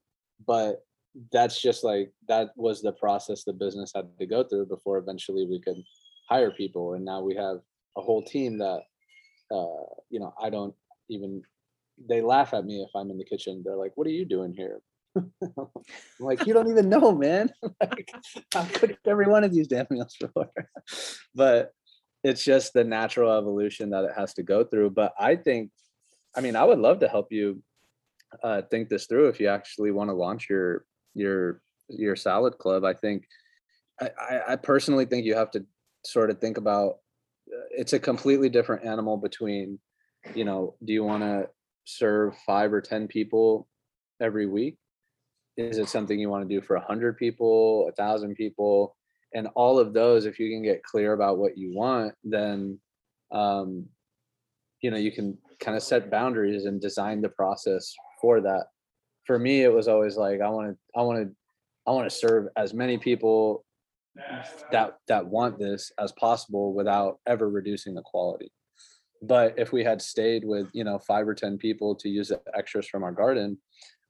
[0.45, 0.83] But
[1.31, 5.45] that's just like that was the process the business had to go through before eventually
[5.45, 5.81] we could
[6.27, 6.93] hire people.
[6.93, 7.57] And now we have
[7.97, 8.81] a whole team that
[9.51, 10.73] uh, you know, I don't
[11.09, 11.43] even
[12.09, 13.61] they laugh at me if I'm in the kitchen.
[13.63, 14.79] They're like, "What are you doing here?"
[16.19, 17.51] Like, "You don't even know, man.
[17.81, 18.11] like,
[18.55, 20.49] I've cooked every one of these damn meals before."
[21.35, 21.71] but
[22.23, 24.91] it's just the natural evolution that it has to go through.
[24.91, 25.71] But I think,
[26.35, 27.61] I mean, I would love to help you
[28.41, 32.83] uh, think this through if you actually want to launch your your your salad club.
[32.83, 33.25] I think,
[34.01, 35.65] I, I- personally think you have to
[36.05, 36.99] sort of think about.
[37.53, 39.79] uh, It's a completely different animal between
[40.35, 41.49] you know, do you want to
[41.85, 43.67] serve five or 10 people
[44.21, 44.77] every week?
[45.57, 48.95] Is it something you want to do for a hundred people, a thousand people?
[49.33, 52.79] And all of those, if you can get clear about what you want, then,
[53.31, 53.85] um,
[54.81, 58.67] you know, you can kind of set boundaries and design the process for that.
[59.25, 61.35] For me, it was always like I want to, I want to,
[61.87, 63.65] I want to serve as many people
[64.71, 68.51] that that want this as possible without ever reducing the quality.
[69.21, 72.41] But if we had stayed with you know five or ten people to use the
[72.55, 73.57] extras from our garden,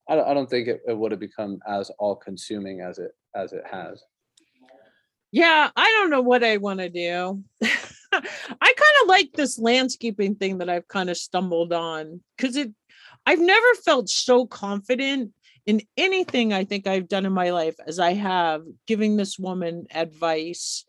[0.09, 3.11] I don't, I don't think it, it would have become as all consuming as it
[3.35, 4.03] as it has.
[5.31, 7.43] Yeah, I don't know what I want to do.
[8.13, 12.71] I kind of like this landscaping thing that I've kind of stumbled on because it
[13.25, 15.31] I've never felt so confident
[15.65, 19.87] in anything I think I've done in my life as I have giving this woman
[19.93, 20.85] advice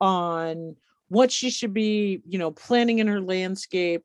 [0.00, 0.76] on
[1.08, 4.02] what she should be, you know, planning in her landscape,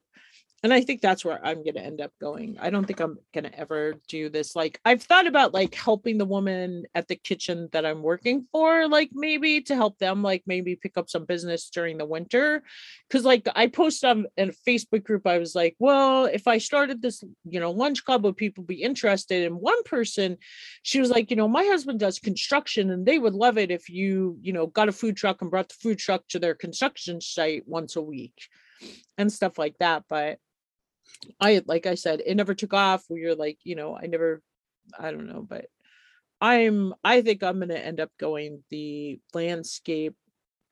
[0.61, 2.57] and I think that's where I'm going to end up going.
[2.59, 4.55] I don't think I'm going to ever do this.
[4.55, 8.87] Like, I've thought about like helping the woman at the kitchen that I'm working for,
[8.87, 12.63] like maybe to help them, like maybe pick up some business during the winter.
[13.09, 17.01] Cause like I posted on a Facebook group, I was like, well, if I started
[17.01, 19.45] this, you know, lunch club, would people be interested?
[19.45, 20.37] And one person,
[20.83, 23.89] she was like, you know, my husband does construction and they would love it if
[23.89, 27.21] you, you know, got a food truck and brought the food truck to their construction
[27.21, 28.49] site once a week
[29.17, 30.03] and stuff like that.
[30.09, 30.39] But
[31.39, 33.03] I like I said, it never took off.
[33.09, 34.41] We were like, you know, I never,
[34.97, 35.65] I don't know, but
[36.41, 40.15] I'm I think I'm gonna end up going the landscape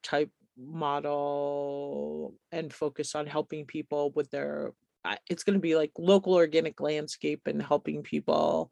[0.03, 4.73] type model and focus on helping people with their
[5.29, 8.71] it's going to be like local organic landscape and helping people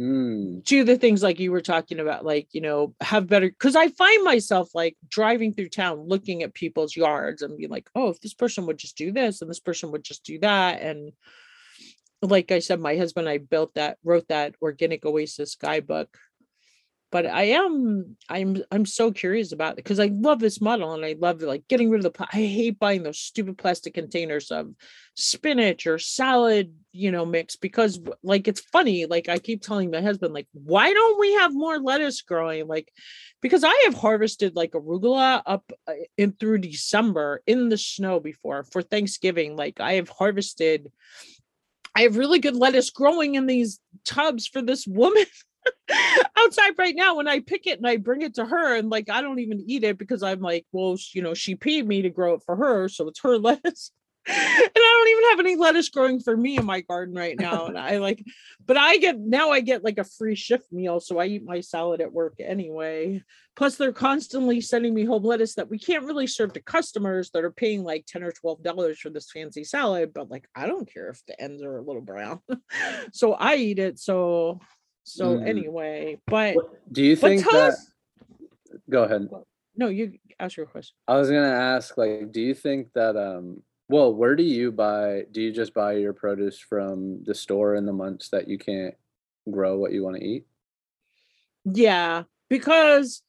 [0.00, 0.64] Mm.
[0.64, 3.88] do the things like you were talking about, like, you know, have better because I
[3.88, 8.18] find myself like driving through town looking at people's yards and being like, oh, if
[8.20, 10.80] this person would just do this and this person would just do that.
[10.80, 11.12] And
[12.22, 16.16] like I said, my husband I built that, wrote that organic oasis guidebook
[17.10, 21.04] but I am I'm I'm so curious about it because I love this model and
[21.04, 24.72] I love like getting rid of the I hate buying those stupid plastic containers of
[25.14, 29.06] spinach or salad, you know, mix because like it's funny.
[29.06, 32.68] Like I keep telling my husband, like, why don't we have more lettuce growing?
[32.68, 32.92] Like,
[33.42, 38.64] because I have harvested like arugula up uh, in through December in the snow before
[38.64, 39.56] for Thanksgiving.
[39.56, 40.90] Like I have harvested
[41.94, 45.24] I have really good lettuce growing in these tubs for this woman
[46.36, 49.10] outside right now when I pick it and I bring it to her and like
[49.10, 52.10] I don't even eat it because I'm like, well, you know, she paid me to
[52.10, 53.92] grow it for her, so it's her lettuce.
[54.26, 57.66] and I don't even have any lettuce growing for me in my garden right now.
[57.66, 58.22] And I like,
[58.66, 61.60] but I get now I get like a free shift meal, so I eat my
[61.60, 63.22] salad at work anyway.
[63.56, 67.44] Plus, they're constantly sending me home lettuce that we can't really serve to customers that
[67.44, 70.12] are paying like ten or twelve dollars for this fancy salad.
[70.14, 72.40] But like, I don't care if the ends are a little brown,
[73.12, 73.98] so I eat it.
[73.98, 74.60] So
[75.12, 75.48] so mm.
[75.48, 76.56] anyway, but
[76.90, 77.70] do you think that?
[77.70, 77.90] Us,
[78.88, 79.28] go ahead.
[79.76, 80.94] No, you ask your question.
[81.08, 85.24] I was gonna ask, like, do you think that um well, where do you buy
[85.32, 88.94] do you just buy your produce from the store in the months that you can't
[89.50, 90.44] grow what you want to eat?
[91.64, 93.22] Yeah, because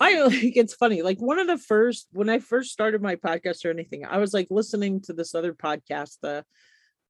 [0.00, 1.02] I like it's funny.
[1.02, 4.32] Like one of the first when I first started my podcast or anything, I was
[4.32, 6.44] like listening to this other podcast, the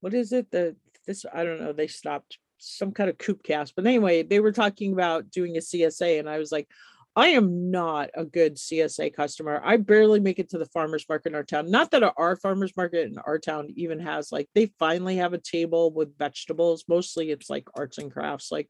[0.01, 0.51] what is it?
[0.51, 0.75] The
[1.07, 3.75] this I don't know, they stopped some kind of coop cast.
[3.75, 6.67] But anyway, they were talking about doing a CSA, and I was like,
[7.15, 9.61] I am not a good CSA customer.
[9.63, 11.71] I barely make it to the farmers market in our town.
[11.71, 15.39] Not that our farmers market in our town even has like they finally have a
[15.39, 16.85] table with vegetables.
[16.87, 18.51] Mostly it's like arts and crafts.
[18.51, 18.69] Like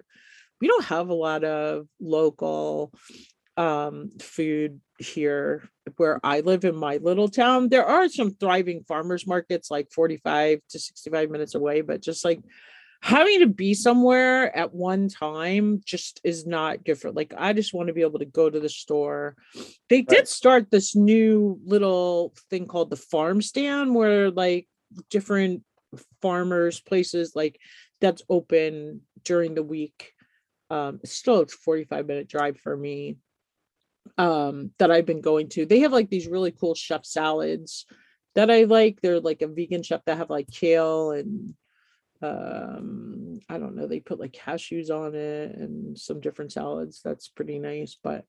[0.62, 2.94] we don't have a lot of local
[3.58, 7.70] um food here where I live in my little town.
[7.70, 12.40] There are some thriving farmers markets like 45 to 65 minutes away, but just like
[13.02, 17.74] having to be somewhere at one time just is not good for like i just
[17.74, 19.36] want to be able to go to the store.
[19.90, 24.68] They did start this new little thing called the farm stand where like
[25.10, 25.64] different
[26.22, 27.60] farmers places like
[28.02, 30.14] that's open during the week.
[30.70, 33.18] Um it's still it's 45 minute drive for me
[34.18, 35.66] um that i've been going to.
[35.66, 37.86] They have like these really cool chef salads
[38.36, 39.00] that i like.
[39.02, 41.54] They're like a vegan chef that have like kale and
[42.22, 47.30] um i don't know they put like cashews on it and some different salads that's
[47.30, 48.26] pretty nice but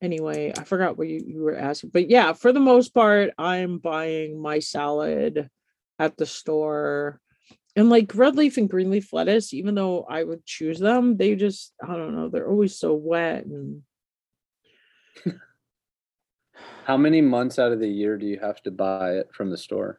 [0.00, 3.78] anyway i forgot what you, you were asking but yeah for the most part i'm
[3.78, 5.50] buying my salad
[5.98, 7.20] at the store
[7.74, 11.34] and like red leaf and green leaf lettuce even though i would choose them they
[11.34, 13.82] just i don't know they're always so wet and
[16.84, 19.58] how many months out of the year do you have to buy it from the
[19.58, 19.98] store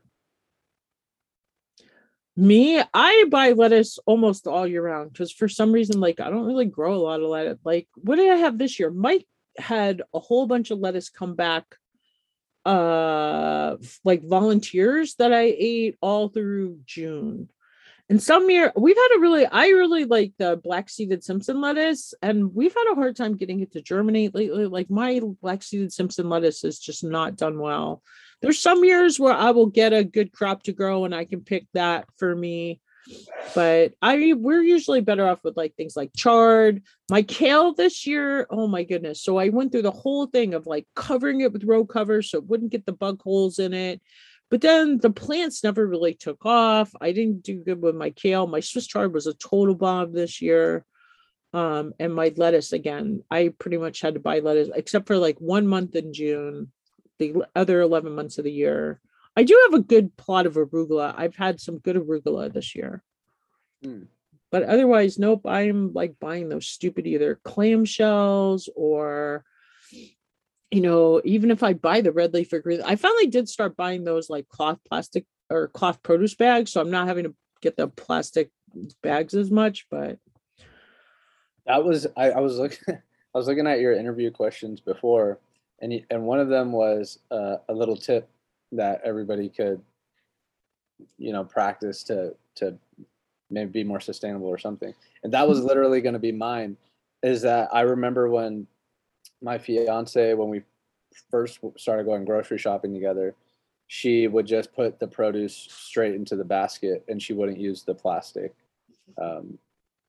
[2.36, 6.46] me, I buy lettuce almost all year round because for some reason, like I don't
[6.46, 7.60] really grow a lot of lettuce.
[7.64, 8.90] Like, what did I have this year?
[8.90, 9.28] Mike
[9.58, 11.66] had a whole bunch of lettuce come back,
[12.66, 17.50] uh, like volunteers that I ate all through June.
[18.10, 22.14] And some year we've had a really, I really like the black seeded Simpson lettuce,
[22.22, 24.66] and we've had a hard time getting it to germinate lately.
[24.66, 28.02] Like my black seeded Simpson lettuce is just not done well.
[28.44, 31.42] There's some years where I will get a good crop to grow and I can
[31.42, 32.80] pick that for me.
[33.56, 36.84] But I we're usually better off with like things like chard.
[37.10, 39.24] My kale this year, oh my goodness.
[39.24, 42.38] So I went through the whole thing of like covering it with row cover so
[42.38, 44.00] it wouldn't get the bug holes in it
[44.54, 46.94] but then the plants never really took off.
[47.02, 48.46] I didn't do good with my kale.
[48.46, 50.86] My Swiss chard was a total bomb this year.
[51.54, 55.40] Um, and my lettuce again, I pretty much had to buy lettuce except for like
[55.40, 56.72] one month in June.
[57.20, 59.00] The other 11 months of the year,
[59.36, 61.14] I do have a good plot of arugula.
[61.18, 63.04] I've had some good arugula this year.
[63.84, 64.04] Hmm.
[64.52, 69.44] But otherwise, nope, I'm like buying those stupid either clamshells or
[70.74, 73.78] you know, even if I buy the red leaf or green, I finally did start
[73.78, 76.72] buying those like cloth plastic or cloth produce bags.
[76.72, 78.50] So I'm not having to get the plastic
[79.04, 80.18] bags as much, but
[81.68, 85.40] That was I, I was looking I was looking at your interview questions before,
[85.84, 88.30] and and one of them was uh, a little tip
[88.72, 89.82] that everybody could,
[91.18, 92.76] you know, practice to to
[93.52, 94.94] maybe be more sustainable or something.
[95.24, 96.78] And that was literally going to be mine.
[97.22, 98.66] Is that I remember when
[99.42, 100.64] my fiance when we
[101.30, 103.36] first started going grocery shopping together,
[103.88, 107.94] she would just put the produce straight into the basket and she wouldn't use the
[107.94, 108.54] plastic.
[109.22, 109.60] Um,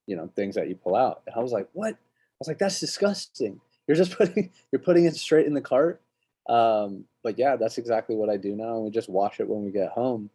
[0.07, 2.59] you know things that you pull out and i was like what i was like
[2.59, 6.01] that's disgusting you're just putting you're putting it straight in the cart.
[6.49, 9.65] Um, but yeah that's exactly what i do now and we just wash it when
[9.65, 10.31] we get home.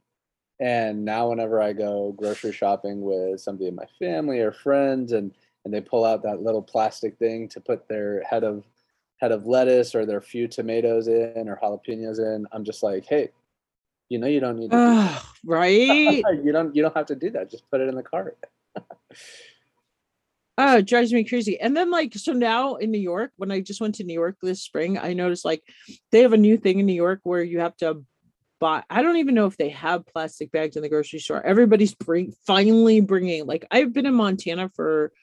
[0.59, 5.31] And now whenever i go grocery shopping with somebody in my family or friends and
[5.65, 8.63] and they pull out that little plastic thing to put their head of
[9.17, 13.29] head of lettuce or their few tomatoes in or jalapenos in i'm just like hey
[14.09, 16.23] you know you don't need to do right.
[16.43, 17.49] you don't you don't have to do that.
[17.49, 18.37] Just put it in the cart
[20.61, 21.57] Oh, it drives me crazy.
[21.57, 24.35] And then like so now in New York, when I just went to New York
[24.41, 25.63] this spring, I noticed like
[26.11, 28.03] they have a new thing in New York where you have to
[28.59, 28.83] buy.
[28.89, 31.41] I don't even know if they have plastic bags in the grocery store.
[31.41, 35.13] Everybody's bring finally bringing like I've been in Montana for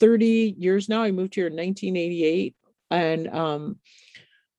[0.00, 1.04] 30 years now.
[1.04, 2.56] I moved here in 1988
[2.90, 3.78] and um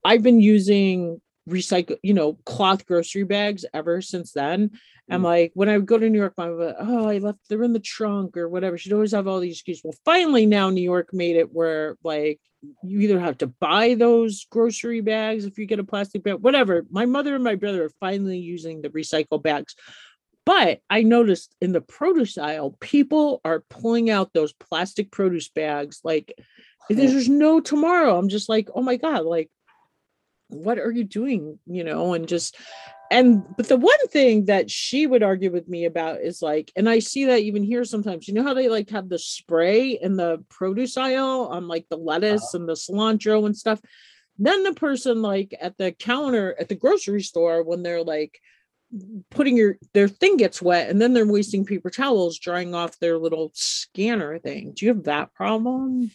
[0.06, 1.20] I've been using
[1.52, 4.72] recycle, you know, cloth grocery bags ever since then.
[5.10, 5.26] And Mm.
[5.26, 7.64] like when I would go to New York, my mom would, oh, I left they're
[7.64, 8.78] in the trunk or whatever.
[8.78, 9.84] She'd always have all these excuses.
[9.84, 12.40] Well, finally now New York made it where like
[12.84, 16.86] you either have to buy those grocery bags if you get a plastic bag, whatever.
[16.90, 19.76] My mother and my brother are finally using the recycle bags.
[20.46, 26.02] But I noticed in the produce aisle, people are pulling out those plastic produce bags
[26.04, 26.34] like
[26.90, 28.18] there's no tomorrow.
[28.18, 29.50] I'm just like, oh my God, like
[30.52, 32.58] what are you doing you know and just
[33.10, 36.90] and but the one thing that she would argue with me about is like and
[36.90, 40.16] i see that even here sometimes you know how they like have the spray in
[40.16, 42.06] the produce aisle on like the uh-huh.
[42.06, 43.82] lettuce and the cilantro and stuff?
[44.38, 48.40] Then the person like at the counter at the grocery store when they're like
[49.30, 53.18] putting your their thing gets wet and then they're wasting paper towels drying off their
[53.18, 54.74] little scanner thing.
[54.76, 56.12] Do you have that problem?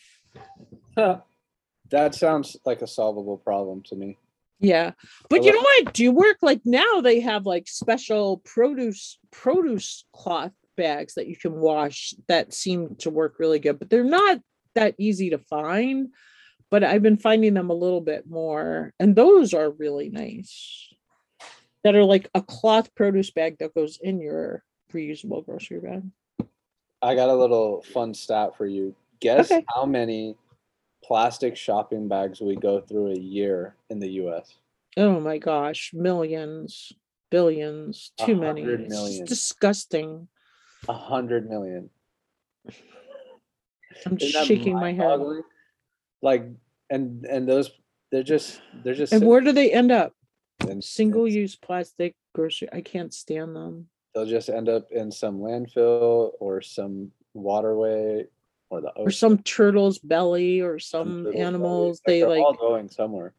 [1.91, 4.18] That sounds like a solvable problem to me.
[4.59, 4.93] Yeah.
[5.29, 5.93] But you know what?
[5.93, 11.37] Do you work like now they have like special produce produce cloth bags that you
[11.37, 14.41] can wash that seem to work really good, but they're not
[14.75, 16.09] that easy to find.
[16.71, 20.89] But I've been finding them a little bit more, and those are really nice.
[21.85, 26.03] That are like a cloth produce bag that goes in your reusable grocery bag.
[27.03, 28.97] I got a little fun stat for you.
[29.21, 29.65] Guess Okay.
[29.75, 30.35] how many
[31.07, 34.55] plastic shopping bags we go through a year in the US?
[34.97, 36.93] Oh my gosh, millions,
[37.31, 38.63] billions, too many.
[38.63, 40.29] hundred It's disgusting.
[40.89, 41.91] A hundred million.
[44.05, 45.21] I'm shaking my head.
[46.23, 46.49] Like
[46.91, 47.71] and and those
[48.11, 50.13] they're just they're just And where do they end up?
[50.69, 52.69] in- Single use plastic grocery.
[52.73, 53.89] I can't stand them.
[54.15, 58.27] they'll just end up in some landfill or some waterway
[58.71, 61.45] or the Or some turtle's belly or some turtle's belly.
[61.45, 62.01] animals.
[62.07, 63.35] Like, They they're like all going somewhere.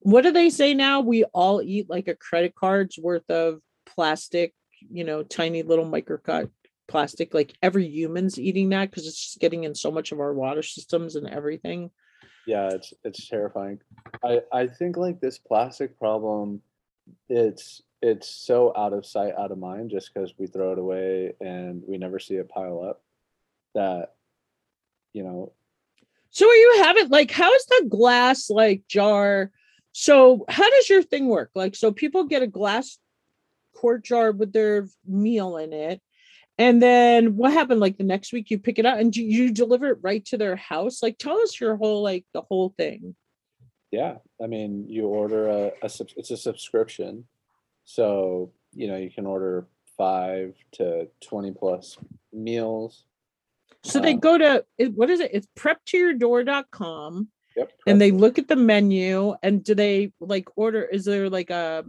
[0.00, 1.00] what do they say now?
[1.00, 4.54] We all eat like a credit card's worth of plastic,
[4.90, 6.50] you know, tiny little microcut
[6.88, 7.34] plastic.
[7.34, 10.62] Like every human's eating that because it's just getting in so much of our water
[10.62, 11.90] systems and everything.
[12.46, 13.80] yeah it's it's terrifying
[14.22, 16.62] i i think like this plastic problem
[17.28, 21.32] it's it's so out of sight out of mind just because we throw it away
[21.40, 23.02] and we never see it pile up
[23.74, 24.14] that
[25.16, 25.52] you know
[26.30, 29.50] So you have it like how's the glass like jar?
[29.92, 31.50] So how does your thing work?
[31.54, 32.98] Like so people get a glass
[33.74, 36.00] quart jar with their meal in it
[36.58, 37.80] And then what happened?
[37.80, 40.38] Like the next week, you pick it up and you, you deliver it right to
[40.38, 41.02] their house.
[41.02, 43.14] Like, tell us your whole like the whole thing.
[43.90, 47.26] Yeah, I mean, you order a, a it's a subscription,
[47.84, 51.96] so you know you can order five to twenty plus
[52.32, 53.04] meals.
[53.86, 54.64] So they go to
[54.94, 55.30] what is it?
[55.32, 57.72] It's preptoyourdoor.com Yep.
[57.86, 61.86] and they look at the menu and do they like order is there like a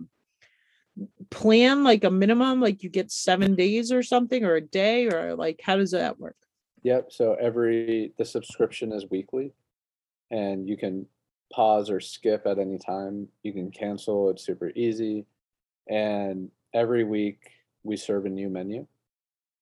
[1.30, 5.36] plan like a minimum like you get seven days or something or a day or
[5.36, 6.38] like how does that work
[6.84, 7.12] Yep.
[7.12, 9.52] So every the subscription is weekly,
[10.32, 11.06] and you can
[11.52, 13.28] pause or skip at any time.
[13.44, 14.30] You can cancel.
[14.30, 15.26] It's super easy,
[15.90, 17.50] and every week
[17.84, 18.88] we serve a new menu.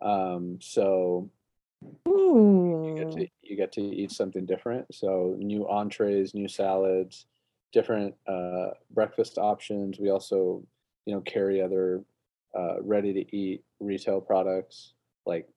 [0.01, 1.31] Um, so
[2.85, 4.93] you get to you get to eat something different.
[4.93, 7.25] So new entrees, new salads,
[7.71, 9.99] different uh, breakfast options.
[9.99, 10.63] We also,
[11.05, 12.03] you know, carry other
[12.57, 14.93] uh, ready to eat retail products
[15.25, 15.47] like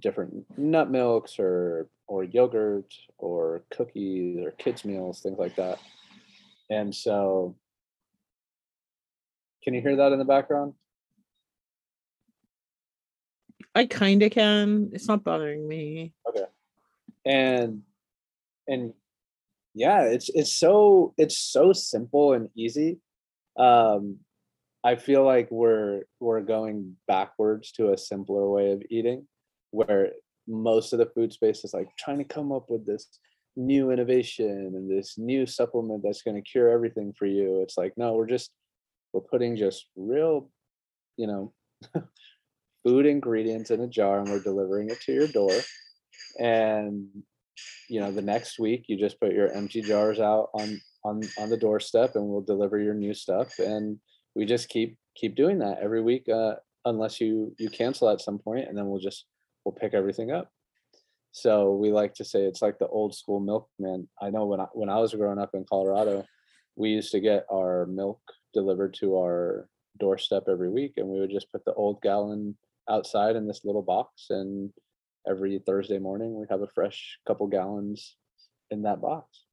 [0.00, 5.78] different nut milks or or yogurt or cookies or kids meals, things like that.
[6.68, 7.56] And so,
[9.62, 10.74] can you hear that in the background?
[13.74, 14.90] I kind of can.
[14.92, 16.12] It's not bothering me.
[16.28, 16.44] Okay.
[17.24, 17.82] and
[18.68, 18.92] and
[19.74, 22.98] yeah it's it's so it's so simple and easy.
[23.56, 24.18] Um
[24.82, 29.26] i feel like we're we're going backwards to a simpler way of eating
[29.72, 30.12] where
[30.48, 33.18] most of the food space is like trying to come up with this
[33.56, 37.60] new innovation and this new supplement that's going to cure everything for you.
[37.62, 38.50] It's like no we're just
[39.12, 40.50] we're putting just real
[41.16, 41.52] you know
[42.84, 45.52] food ingredients in a jar and we're delivering it to your door.
[46.38, 47.08] And
[47.88, 51.50] you know the next week you just put your empty jars out on on on
[51.50, 53.58] the doorstep and we'll deliver your new stuff.
[53.58, 53.98] And
[54.34, 56.54] we just keep keep doing that every week uh
[56.84, 59.26] unless you you cancel at some point and then we'll just
[59.64, 60.48] we'll pick everything up.
[61.32, 64.08] So we like to say it's like the old school milkman.
[64.20, 66.24] I know when i when i was growing up in colorado
[66.76, 68.20] we used to get our milk
[68.54, 69.68] delivered to our
[69.98, 72.56] doorstep every week and we would just put the old gallon
[72.88, 74.72] outside in this little box and
[75.28, 78.16] every Thursday morning we have a fresh couple gallons
[78.70, 79.44] in that box.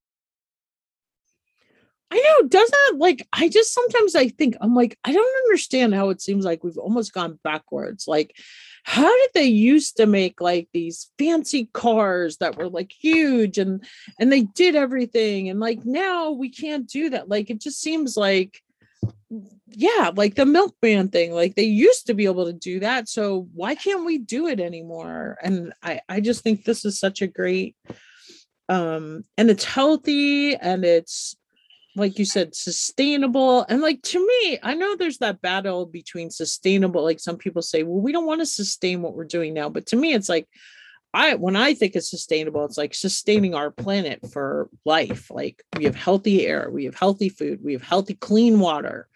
[2.12, 6.10] i know doesn't like i just sometimes i think i'm like i don't understand how
[6.10, 8.34] it seems like we've almost gone backwards like
[8.84, 13.84] how did they used to make like these fancy cars that were like huge and
[14.18, 18.16] and they did everything and like now we can't do that like it just seems
[18.16, 18.62] like
[19.68, 23.48] yeah like the milkman thing like they used to be able to do that so
[23.54, 25.38] why can't we do it anymore?
[25.44, 27.76] And i i just think this is such a great
[28.70, 31.36] um and it's healthy and it's
[31.96, 37.04] like you said sustainable and like to me i know there's that battle between sustainable
[37.04, 39.86] like some people say well we don't want to sustain what we're doing now but
[39.86, 40.48] to me it's like
[41.18, 45.32] i when i think of sustainable it's like sustaining our planet for life.
[45.32, 49.10] Like we have healthy air we have healthy food we have healthy clean water.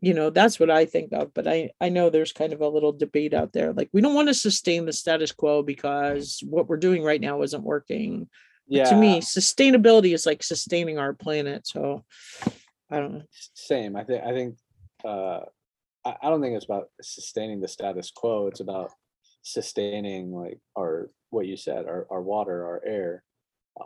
[0.00, 2.68] You know that's what i think of but i i know there's kind of a
[2.68, 3.72] little debate out there.
[3.72, 7.42] Like we don't want to sustain the status quo because what we're doing right now
[7.42, 8.28] isn't working.
[8.68, 12.04] Yeah, to me sustainability is like sustaining our planet so
[12.90, 13.22] i don't know.
[13.54, 13.94] Same.
[13.96, 14.56] I think I think
[15.04, 15.40] uh,
[16.04, 18.46] I, I don't think it's about sustaining the status quo.
[18.48, 18.90] It's about
[19.46, 23.22] sustaining like our what you said, our, our water, our air,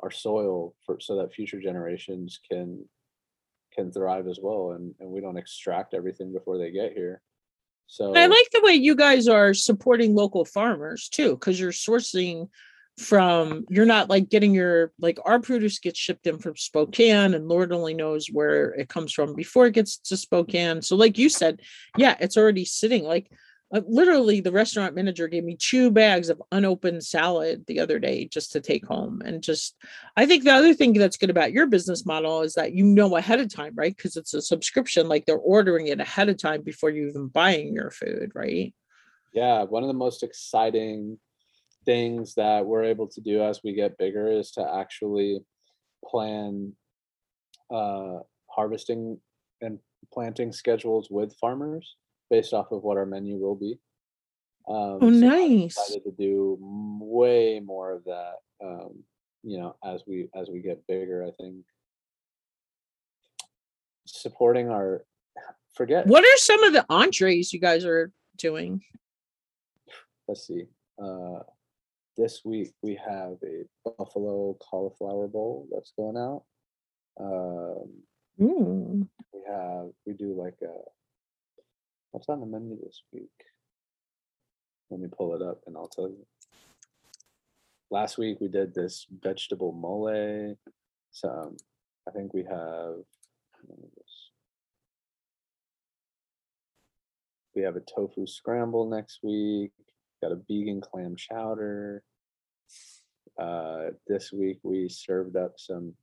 [0.02, 2.84] our soil, for so that future generations can
[3.74, 7.20] can thrive as well, and and we don't extract everything before they get here.
[7.86, 12.48] So I like the way you guys are supporting local farmers too, because you're sourcing
[12.96, 17.48] from you're not like getting your like our produce gets shipped in from Spokane and
[17.48, 20.82] Lord only knows where it comes from before it gets to Spokane.
[20.82, 21.60] So like you said,
[21.96, 23.30] yeah, it's already sitting like
[23.72, 28.26] uh, literally the restaurant manager gave me two bags of unopened salad the other day
[28.26, 29.76] just to take home and just
[30.16, 33.16] I think the other thing that's good about your business model is that you know
[33.16, 33.96] ahead of time, right?
[33.96, 37.74] Because it's a subscription, like they're ordering it ahead of time before you even buying
[37.74, 38.74] your food, right?
[39.32, 41.18] yeah one of the most exciting
[41.84, 45.40] things that we're able to do as we get bigger is to actually
[46.04, 46.72] plan
[47.72, 48.18] uh,
[48.48, 49.18] harvesting
[49.60, 49.78] and
[50.12, 51.96] planting schedules with farmers
[52.30, 53.78] based off of what our menu will be
[54.68, 55.76] um, Oh, so nice.
[55.76, 56.56] excited to do
[57.00, 59.02] way more of that um,
[59.42, 61.64] you know as we as we get bigger i think
[64.06, 65.04] supporting our
[65.74, 68.82] forget What are some of the entrees you guys are doing?
[70.26, 70.64] let's see.
[71.02, 71.40] Uh,
[72.16, 73.64] this week we have a
[73.98, 76.42] buffalo cauliflower bowl that's going out.
[77.20, 77.90] Um,
[78.42, 79.08] Ooh.
[79.32, 80.74] we have we do like a
[82.10, 83.28] what's on the menu this week?
[84.90, 86.26] Let me pull it up and I'll tell you.
[87.90, 90.56] Last week we did this vegetable mole.
[91.12, 91.54] So
[92.08, 92.96] I think we have
[97.54, 99.72] we have a tofu scramble next week.
[100.22, 102.02] Got a vegan clam chowder.
[103.38, 105.94] Uh, this week we served up some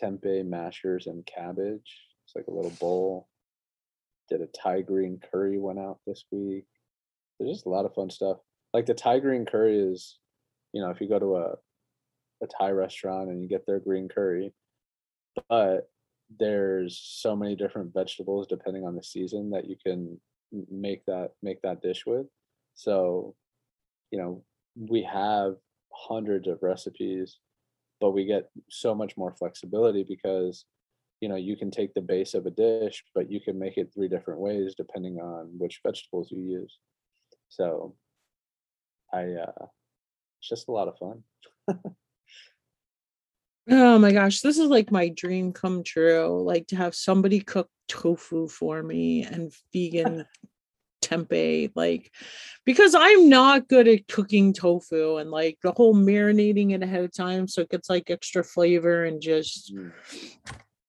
[0.00, 1.98] tempeh mashers and cabbage.
[2.24, 3.28] It's like a little bowl.
[4.28, 6.66] Did a Thai green curry went out this week.
[7.38, 8.38] There's just a lot of fun stuff.
[8.72, 10.18] Like the Thai green curry is,
[10.72, 11.54] you know, if you go to a
[12.42, 14.52] a Thai restaurant and you get their green curry,
[15.48, 15.88] but
[16.38, 20.20] there's so many different vegetables depending on the season that you can
[20.70, 22.26] make that make that dish with.
[22.74, 23.34] So,
[24.10, 24.42] you know,
[24.76, 25.54] we have
[25.92, 27.38] hundreds of recipes,
[28.00, 30.64] but we get so much more flexibility because
[31.24, 33.90] you know you can take the base of a dish, but you can make it
[33.94, 36.78] three different ways depending on which vegetables you use.
[37.48, 37.96] So
[39.10, 39.64] I uh
[40.38, 41.22] it's just a lot of fun.
[43.70, 46.42] Oh my gosh, this is like my dream come true.
[46.42, 50.26] Like to have somebody cook tofu for me and vegan
[51.02, 52.10] tempeh like
[52.66, 57.14] because I'm not good at cooking tofu and like the whole marinating it ahead of
[57.14, 59.92] time so it gets like extra flavor and just Mm.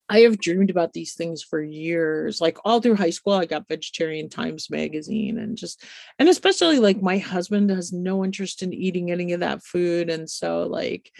[0.07, 2.39] I have dreamed about these things for years.
[2.39, 5.83] Like all through high school, I got Vegetarian Times magazine and just,
[6.19, 10.09] and especially like my husband has no interest in eating any of that food.
[10.09, 11.11] And so, like,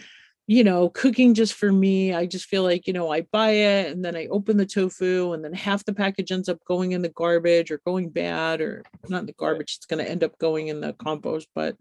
[0.48, 3.90] you know, cooking just for me, I just feel like, you know, I buy it
[3.90, 7.02] and then I open the tofu and then half the package ends up going in
[7.02, 9.74] the garbage or going bad or not in the garbage.
[9.76, 11.76] It's going to end up going in the compost, but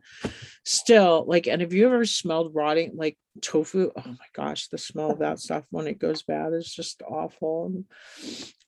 [0.64, 3.92] still, like, and have you ever smelled rotting like tofu?
[3.96, 7.84] Oh my gosh, the smell of that stuff when it goes bad is just awful.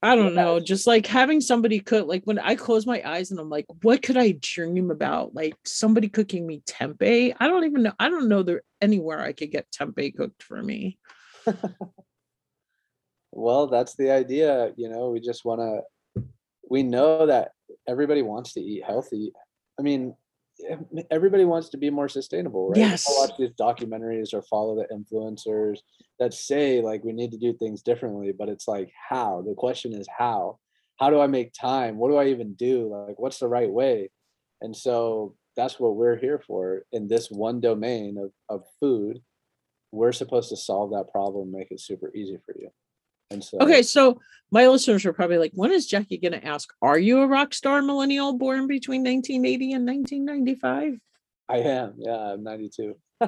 [0.01, 3.39] I don't know, just like having somebody cook, like when I close my eyes and
[3.39, 5.33] I'm like, what could I dream about?
[5.33, 7.35] Like somebody cooking me tempeh.
[7.39, 7.93] I don't even know.
[7.99, 10.99] I don't know there anywhere I could get tempeh cooked for me.
[13.31, 14.73] Well, that's the idea.
[14.77, 16.23] You know, we just want to,
[16.69, 17.51] we know that
[17.87, 19.31] everybody wants to eat healthy.
[19.79, 20.15] I mean,
[21.11, 22.77] everybody wants to be more sustainable, right?
[22.77, 23.05] Yes.
[23.05, 25.79] People watch these documentaries or follow the influencers
[26.19, 29.43] that say like we need to do things differently, but it's like how?
[29.45, 30.59] The question is how?
[30.99, 31.97] How do I make time?
[31.97, 32.89] What do I even do?
[33.07, 34.09] Like, what's the right way?
[34.61, 39.21] And so that's what we're here for in this one domain of, of food.
[39.91, 42.69] We're supposed to solve that problem, make it super easy for you.
[43.29, 44.19] And so Okay, so
[44.51, 47.53] my listeners are probably like, when is Jackie going to ask, Are you a rock
[47.53, 50.99] star millennial born between 1980 and 1995?
[51.49, 51.93] I am.
[51.97, 52.95] Yeah, I'm 92.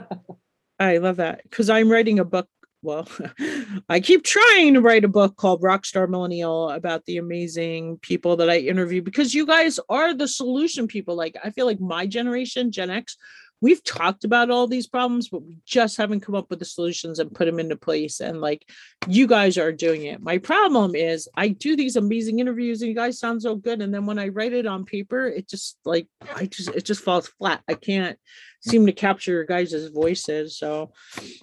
[0.80, 2.48] I love that because I'm writing a book.
[2.82, 3.08] Well,
[3.90, 8.50] I keep trying to write a book called Rockstar Millennial about the amazing people that
[8.50, 11.16] I interview because you guys are the solution people.
[11.16, 13.18] Like, I feel like my generation, Gen X,
[13.62, 17.20] we've talked about all these problems, but we just haven't come up with the solutions
[17.20, 18.20] and put them into place.
[18.20, 18.66] And like,
[19.08, 20.22] you guys are doing it.
[20.22, 23.82] My problem is, I do these amazing interviews and you guys sound so good.
[23.82, 27.04] And then when I write it on paper, it just like, I just, it just
[27.04, 27.62] falls flat.
[27.68, 28.18] I can't
[28.62, 30.58] seem to capture your guys' voices.
[30.58, 30.92] So,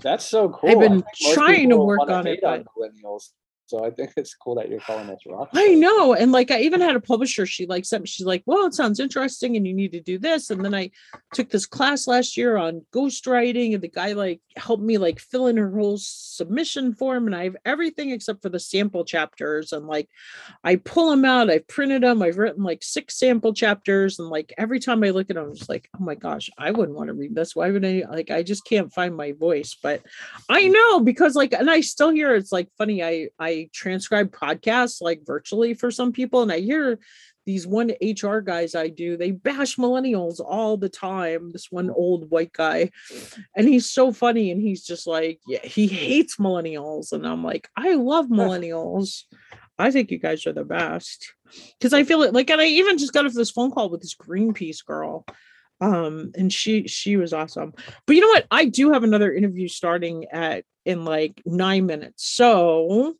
[0.02, 0.70] That's so cool.
[0.70, 3.30] I've been trying to work on it, hate on millennials.
[3.66, 5.50] So I think it's cool that you're calling us rock.
[5.52, 6.14] I know.
[6.14, 8.74] And like I even had a publisher, she like sent me, she's like, well, it
[8.74, 10.50] sounds interesting and you need to do this.
[10.50, 10.90] And then I
[11.34, 15.48] took this class last year on ghostwriting, and the guy like helped me like fill
[15.48, 17.26] in her whole submission form.
[17.26, 19.72] And I have everything except for the sample chapters.
[19.72, 20.08] And like
[20.62, 24.18] I pull them out, I've printed them, I've written like six sample chapters.
[24.18, 26.70] And like every time I look at them, I'm just like, oh my gosh, I
[26.70, 27.56] wouldn't want to read this.
[27.56, 29.76] Why would I like I just can't find my voice?
[29.82, 30.02] But
[30.48, 30.72] I mm.
[30.72, 33.02] know because like, and I still hear it's like funny.
[33.02, 36.98] I I transcribe podcasts like virtually for some people, and I hear
[37.44, 41.52] these one HR guys I do, they bash millennials all the time.
[41.52, 42.90] This one old white guy,
[43.56, 47.68] and he's so funny, and he's just like, yeah, he hates millennials, and I'm like,
[47.76, 49.22] I love millennials.
[49.78, 51.34] I think you guys are the best
[51.78, 54.00] because I feel it like, and I even just got off this phone call with
[54.00, 55.24] this Greenpeace girl
[55.80, 57.72] um and she she was awesome
[58.06, 62.26] but you know what i do have another interview starting at in like nine minutes
[62.26, 63.14] so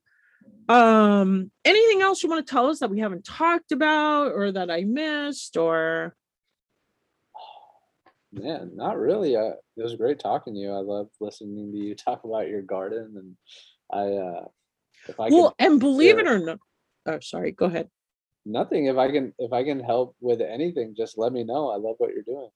[0.69, 4.71] um anything else you want to tell us that we haven't talked about or that
[4.71, 6.15] i missed or
[8.33, 9.35] Man, not really.
[9.35, 10.71] Uh, it was great talking to you.
[10.71, 13.37] I love listening to you talk about your garden, and
[13.91, 14.45] I, uh,
[15.09, 16.59] if I well and believe it or not
[17.07, 17.89] oh sorry go ahead
[18.47, 18.87] nothing.
[18.87, 21.69] If I can, if I can help with anything, just let me know.
[21.69, 22.49] I love what you're doing.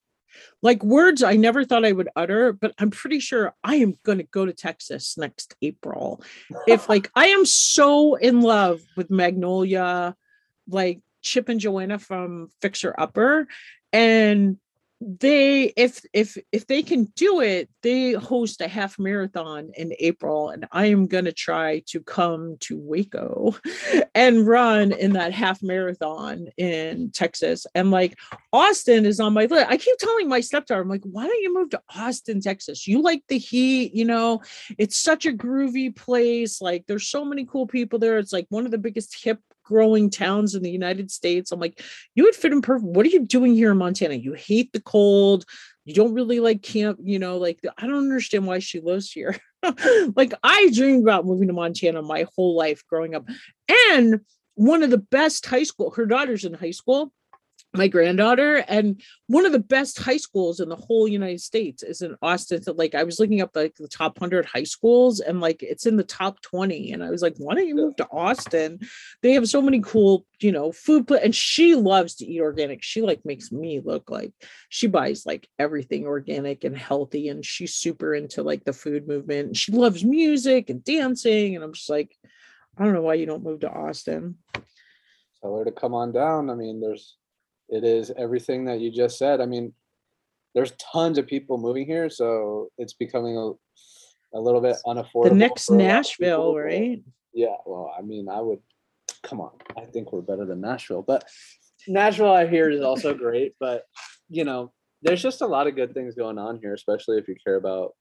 [0.62, 4.18] Like words I never thought I would utter, but I'm pretty sure I am going
[4.18, 6.22] to go to Texas next April.
[6.66, 10.16] If like I am so in love with Magnolia,
[10.68, 13.48] like Chip and Joanna from Fixer Upper,
[13.92, 14.58] and
[15.00, 20.50] they if if if they can do it they host a half marathon in april
[20.50, 23.54] and i am going to try to come to waco
[24.14, 27.66] and run in that half marathon in texas.
[27.74, 28.18] And like
[28.52, 31.54] austin is on my list i keep telling my stepdaughter i'm like why don't you
[31.54, 32.86] move to austin texas?
[32.86, 34.42] You like the heat you know?
[34.76, 38.18] It's such a groovy place like there's so many cool people there.
[38.18, 39.40] It's like one of the biggest hip
[39.70, 41.52] growing towns in the United States.
[41.52, 41.80] I'm like,
[42.16, 42.90] you would fit in perfect.
[42.90, 44.14] What are you doing here in Montana?
[44.14, 45.44] You hate the cold.
[45.84, 49.36] You don't really like camp, you know, like I don't understand why she lives here.
[50.16, 53.28] like I dreamed about moving to Montana my whole life growing up.
[53.92, 54.20] And
[54.56, 57.12] one of the best high school, her daughter's in high school
[57.72, 62.02] my granddaughter and one of the best high schools in the whole united states is
[62.02, 62.62] in austin.
[62.62, 65.86] So like i was looking up like the top 100 high schools and like it's
[65.86, 68.80] in the top 20 and i was like why don't you move to austin?
[69.22, 72.82] They have so many cool you know food and she loves to eat organic.
[72.82, 74.32] She like makes me look like
[74.68, 79.56] she buys like everything organic and healthy and she's super into like the food movement.
[79.56, 82.16] She loves music and dancing and i'm just like
[82.76, 84.38] i don't know why you don't move to austin.
[85.40, 86.50] Tell her to come on down.
[86.50, 87.16] I mean there's
[87.70, 89.40] it is everything that you just said.
[89.40, 89.72] I mean,
[90.54, 93.52] there's tons of people moving here, so it's becoming a,
[94.36, 95.28] a little bit unaffordable.
[95.28, 97.02] The next Nashville, right?
[97.32, 97.56] Yeah.
[97.64, 98.58] Well, I mean, I would
[99.22, 99.52] come on.
[99.76, 101.28] I think we're better than Nashville, but
[101.86, 103.54] Nashville I hear is also great.
[103.60, 103.84] But
[104.28, 107.36] you know, there's just a lot of good things going on here, especially if you
[107.44, 107.94] care about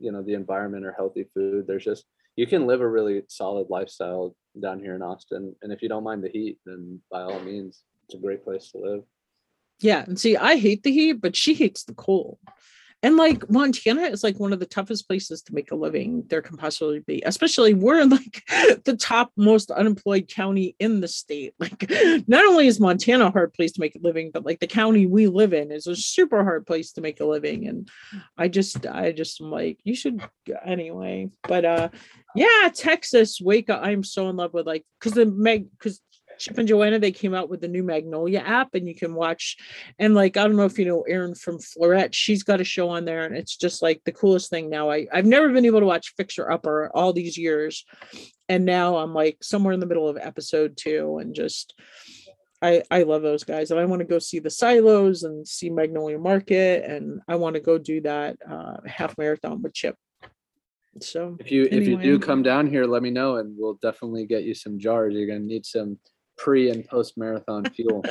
[0.00, 1.66] you know the environment or healthy food.
[1.66, 2.04] There's just
[2.36, 6.04] you can live a really solid lifestyle down here in Austin, and if you don't
[6.04, 9.02] mind the heat, then by all means, it's a great place to live.
[9.80, 12.38] Yeah, and see, I hate the heat, but she hates the cold.
[13.00, 16.42] And like Montana is like one of the toughest places to make a living there
[16.42, 18.42] can possibly be, especially we're like
[18.84, 21.54] the top most unemployed county in the state.
[21.60, 21.88] Like,
[22.26, 25.06] not only is Montana a hard place to make a living, but like the county
[25.06, 27.68] we live in is a super hard place to make a living.
[27.68, 27.88] And
[28.36, 30.20] I just, I just am like, you should
[30.64, 31.30] anyway.
[31.44, 31.88] But uh,
[32.34, 33.74] yeah, Texas, Waco.
[33.74, 36.00] I'm so in love with like, because the Meg, because
[36.38, 39.56] Chip and Joanna, they came out with the new Magnolia app and you can watch.
[39.98, 42.88] And like, I don't know if you know Erin from Floret, she's got a show
[42.88, 44.90] on there and it's just like the coolest thing now.
[44.90, 47.84] I, I've never been able to watch Fixer Upper all these years.
[48.48, 51.74] And now I'm like somewhere in the middle of episode two and just
[52.60, 55.70] I, I love those guys and I want to go see the silos and see
[55.70, 59.96] Magnolia Market and I want to go do that uh, half marathon with Chip.
[61.00, 61.82] So if you anyway.
[61.82, 64.78] if you do come down here, let me know and we'll definitely get you some
[64.78, 65.14] jars.
[65.14, 65.98] You're gonna need some
[66.38, 68.04] pre and post marathon fuel.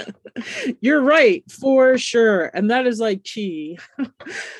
[0.81, 2.51] You're right, for sure.
[2.53, 3.79] And that is like key.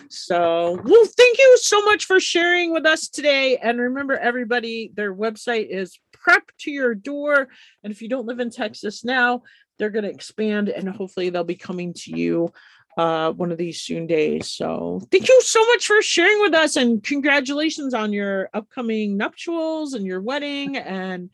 [0.09, 3.57] so, well, thank you so much for sharing with us today.
[3.57, 7.49] And remember, everybody, their website is prep to your door.
[7.83, 9.43] And if you don't live in Texas now,
[9.77, 12.51] they're going to expand and hopefully they'll be coming to you
[12.97, 14.47] uh, one of these soon days.
[14.47, 19.93] So thank you so much for sharing with us and congratulations on your upcoming nuptials
[19.93, 21.29] and your wedding and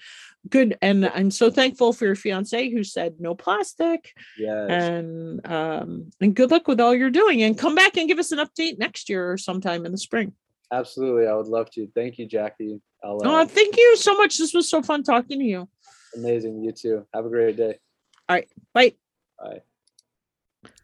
[0.50, 4.14] good and i'm so thankful for your fiance who said no plastic.
[4.38, 4.70] Yes.
[4.70, 8.34] and um and good luck with all you're doing and come back and give us
[8.34, 10.34] an update next year or sometime in the spring.
[10.72, 11.88] Absolutely i would love to.
[11.96, 12.82] Thank you jackie.
[13.02, 14.38] I'll, uh, oh thank you so much.
[14.38, 15.70] This was so fun talking to you.
[16.16, 17.08] Amazing you too.
[17.14, 17.80] Have a great day.
[18.28, 18.96] All right bye.
[19.40, 19.62] Bye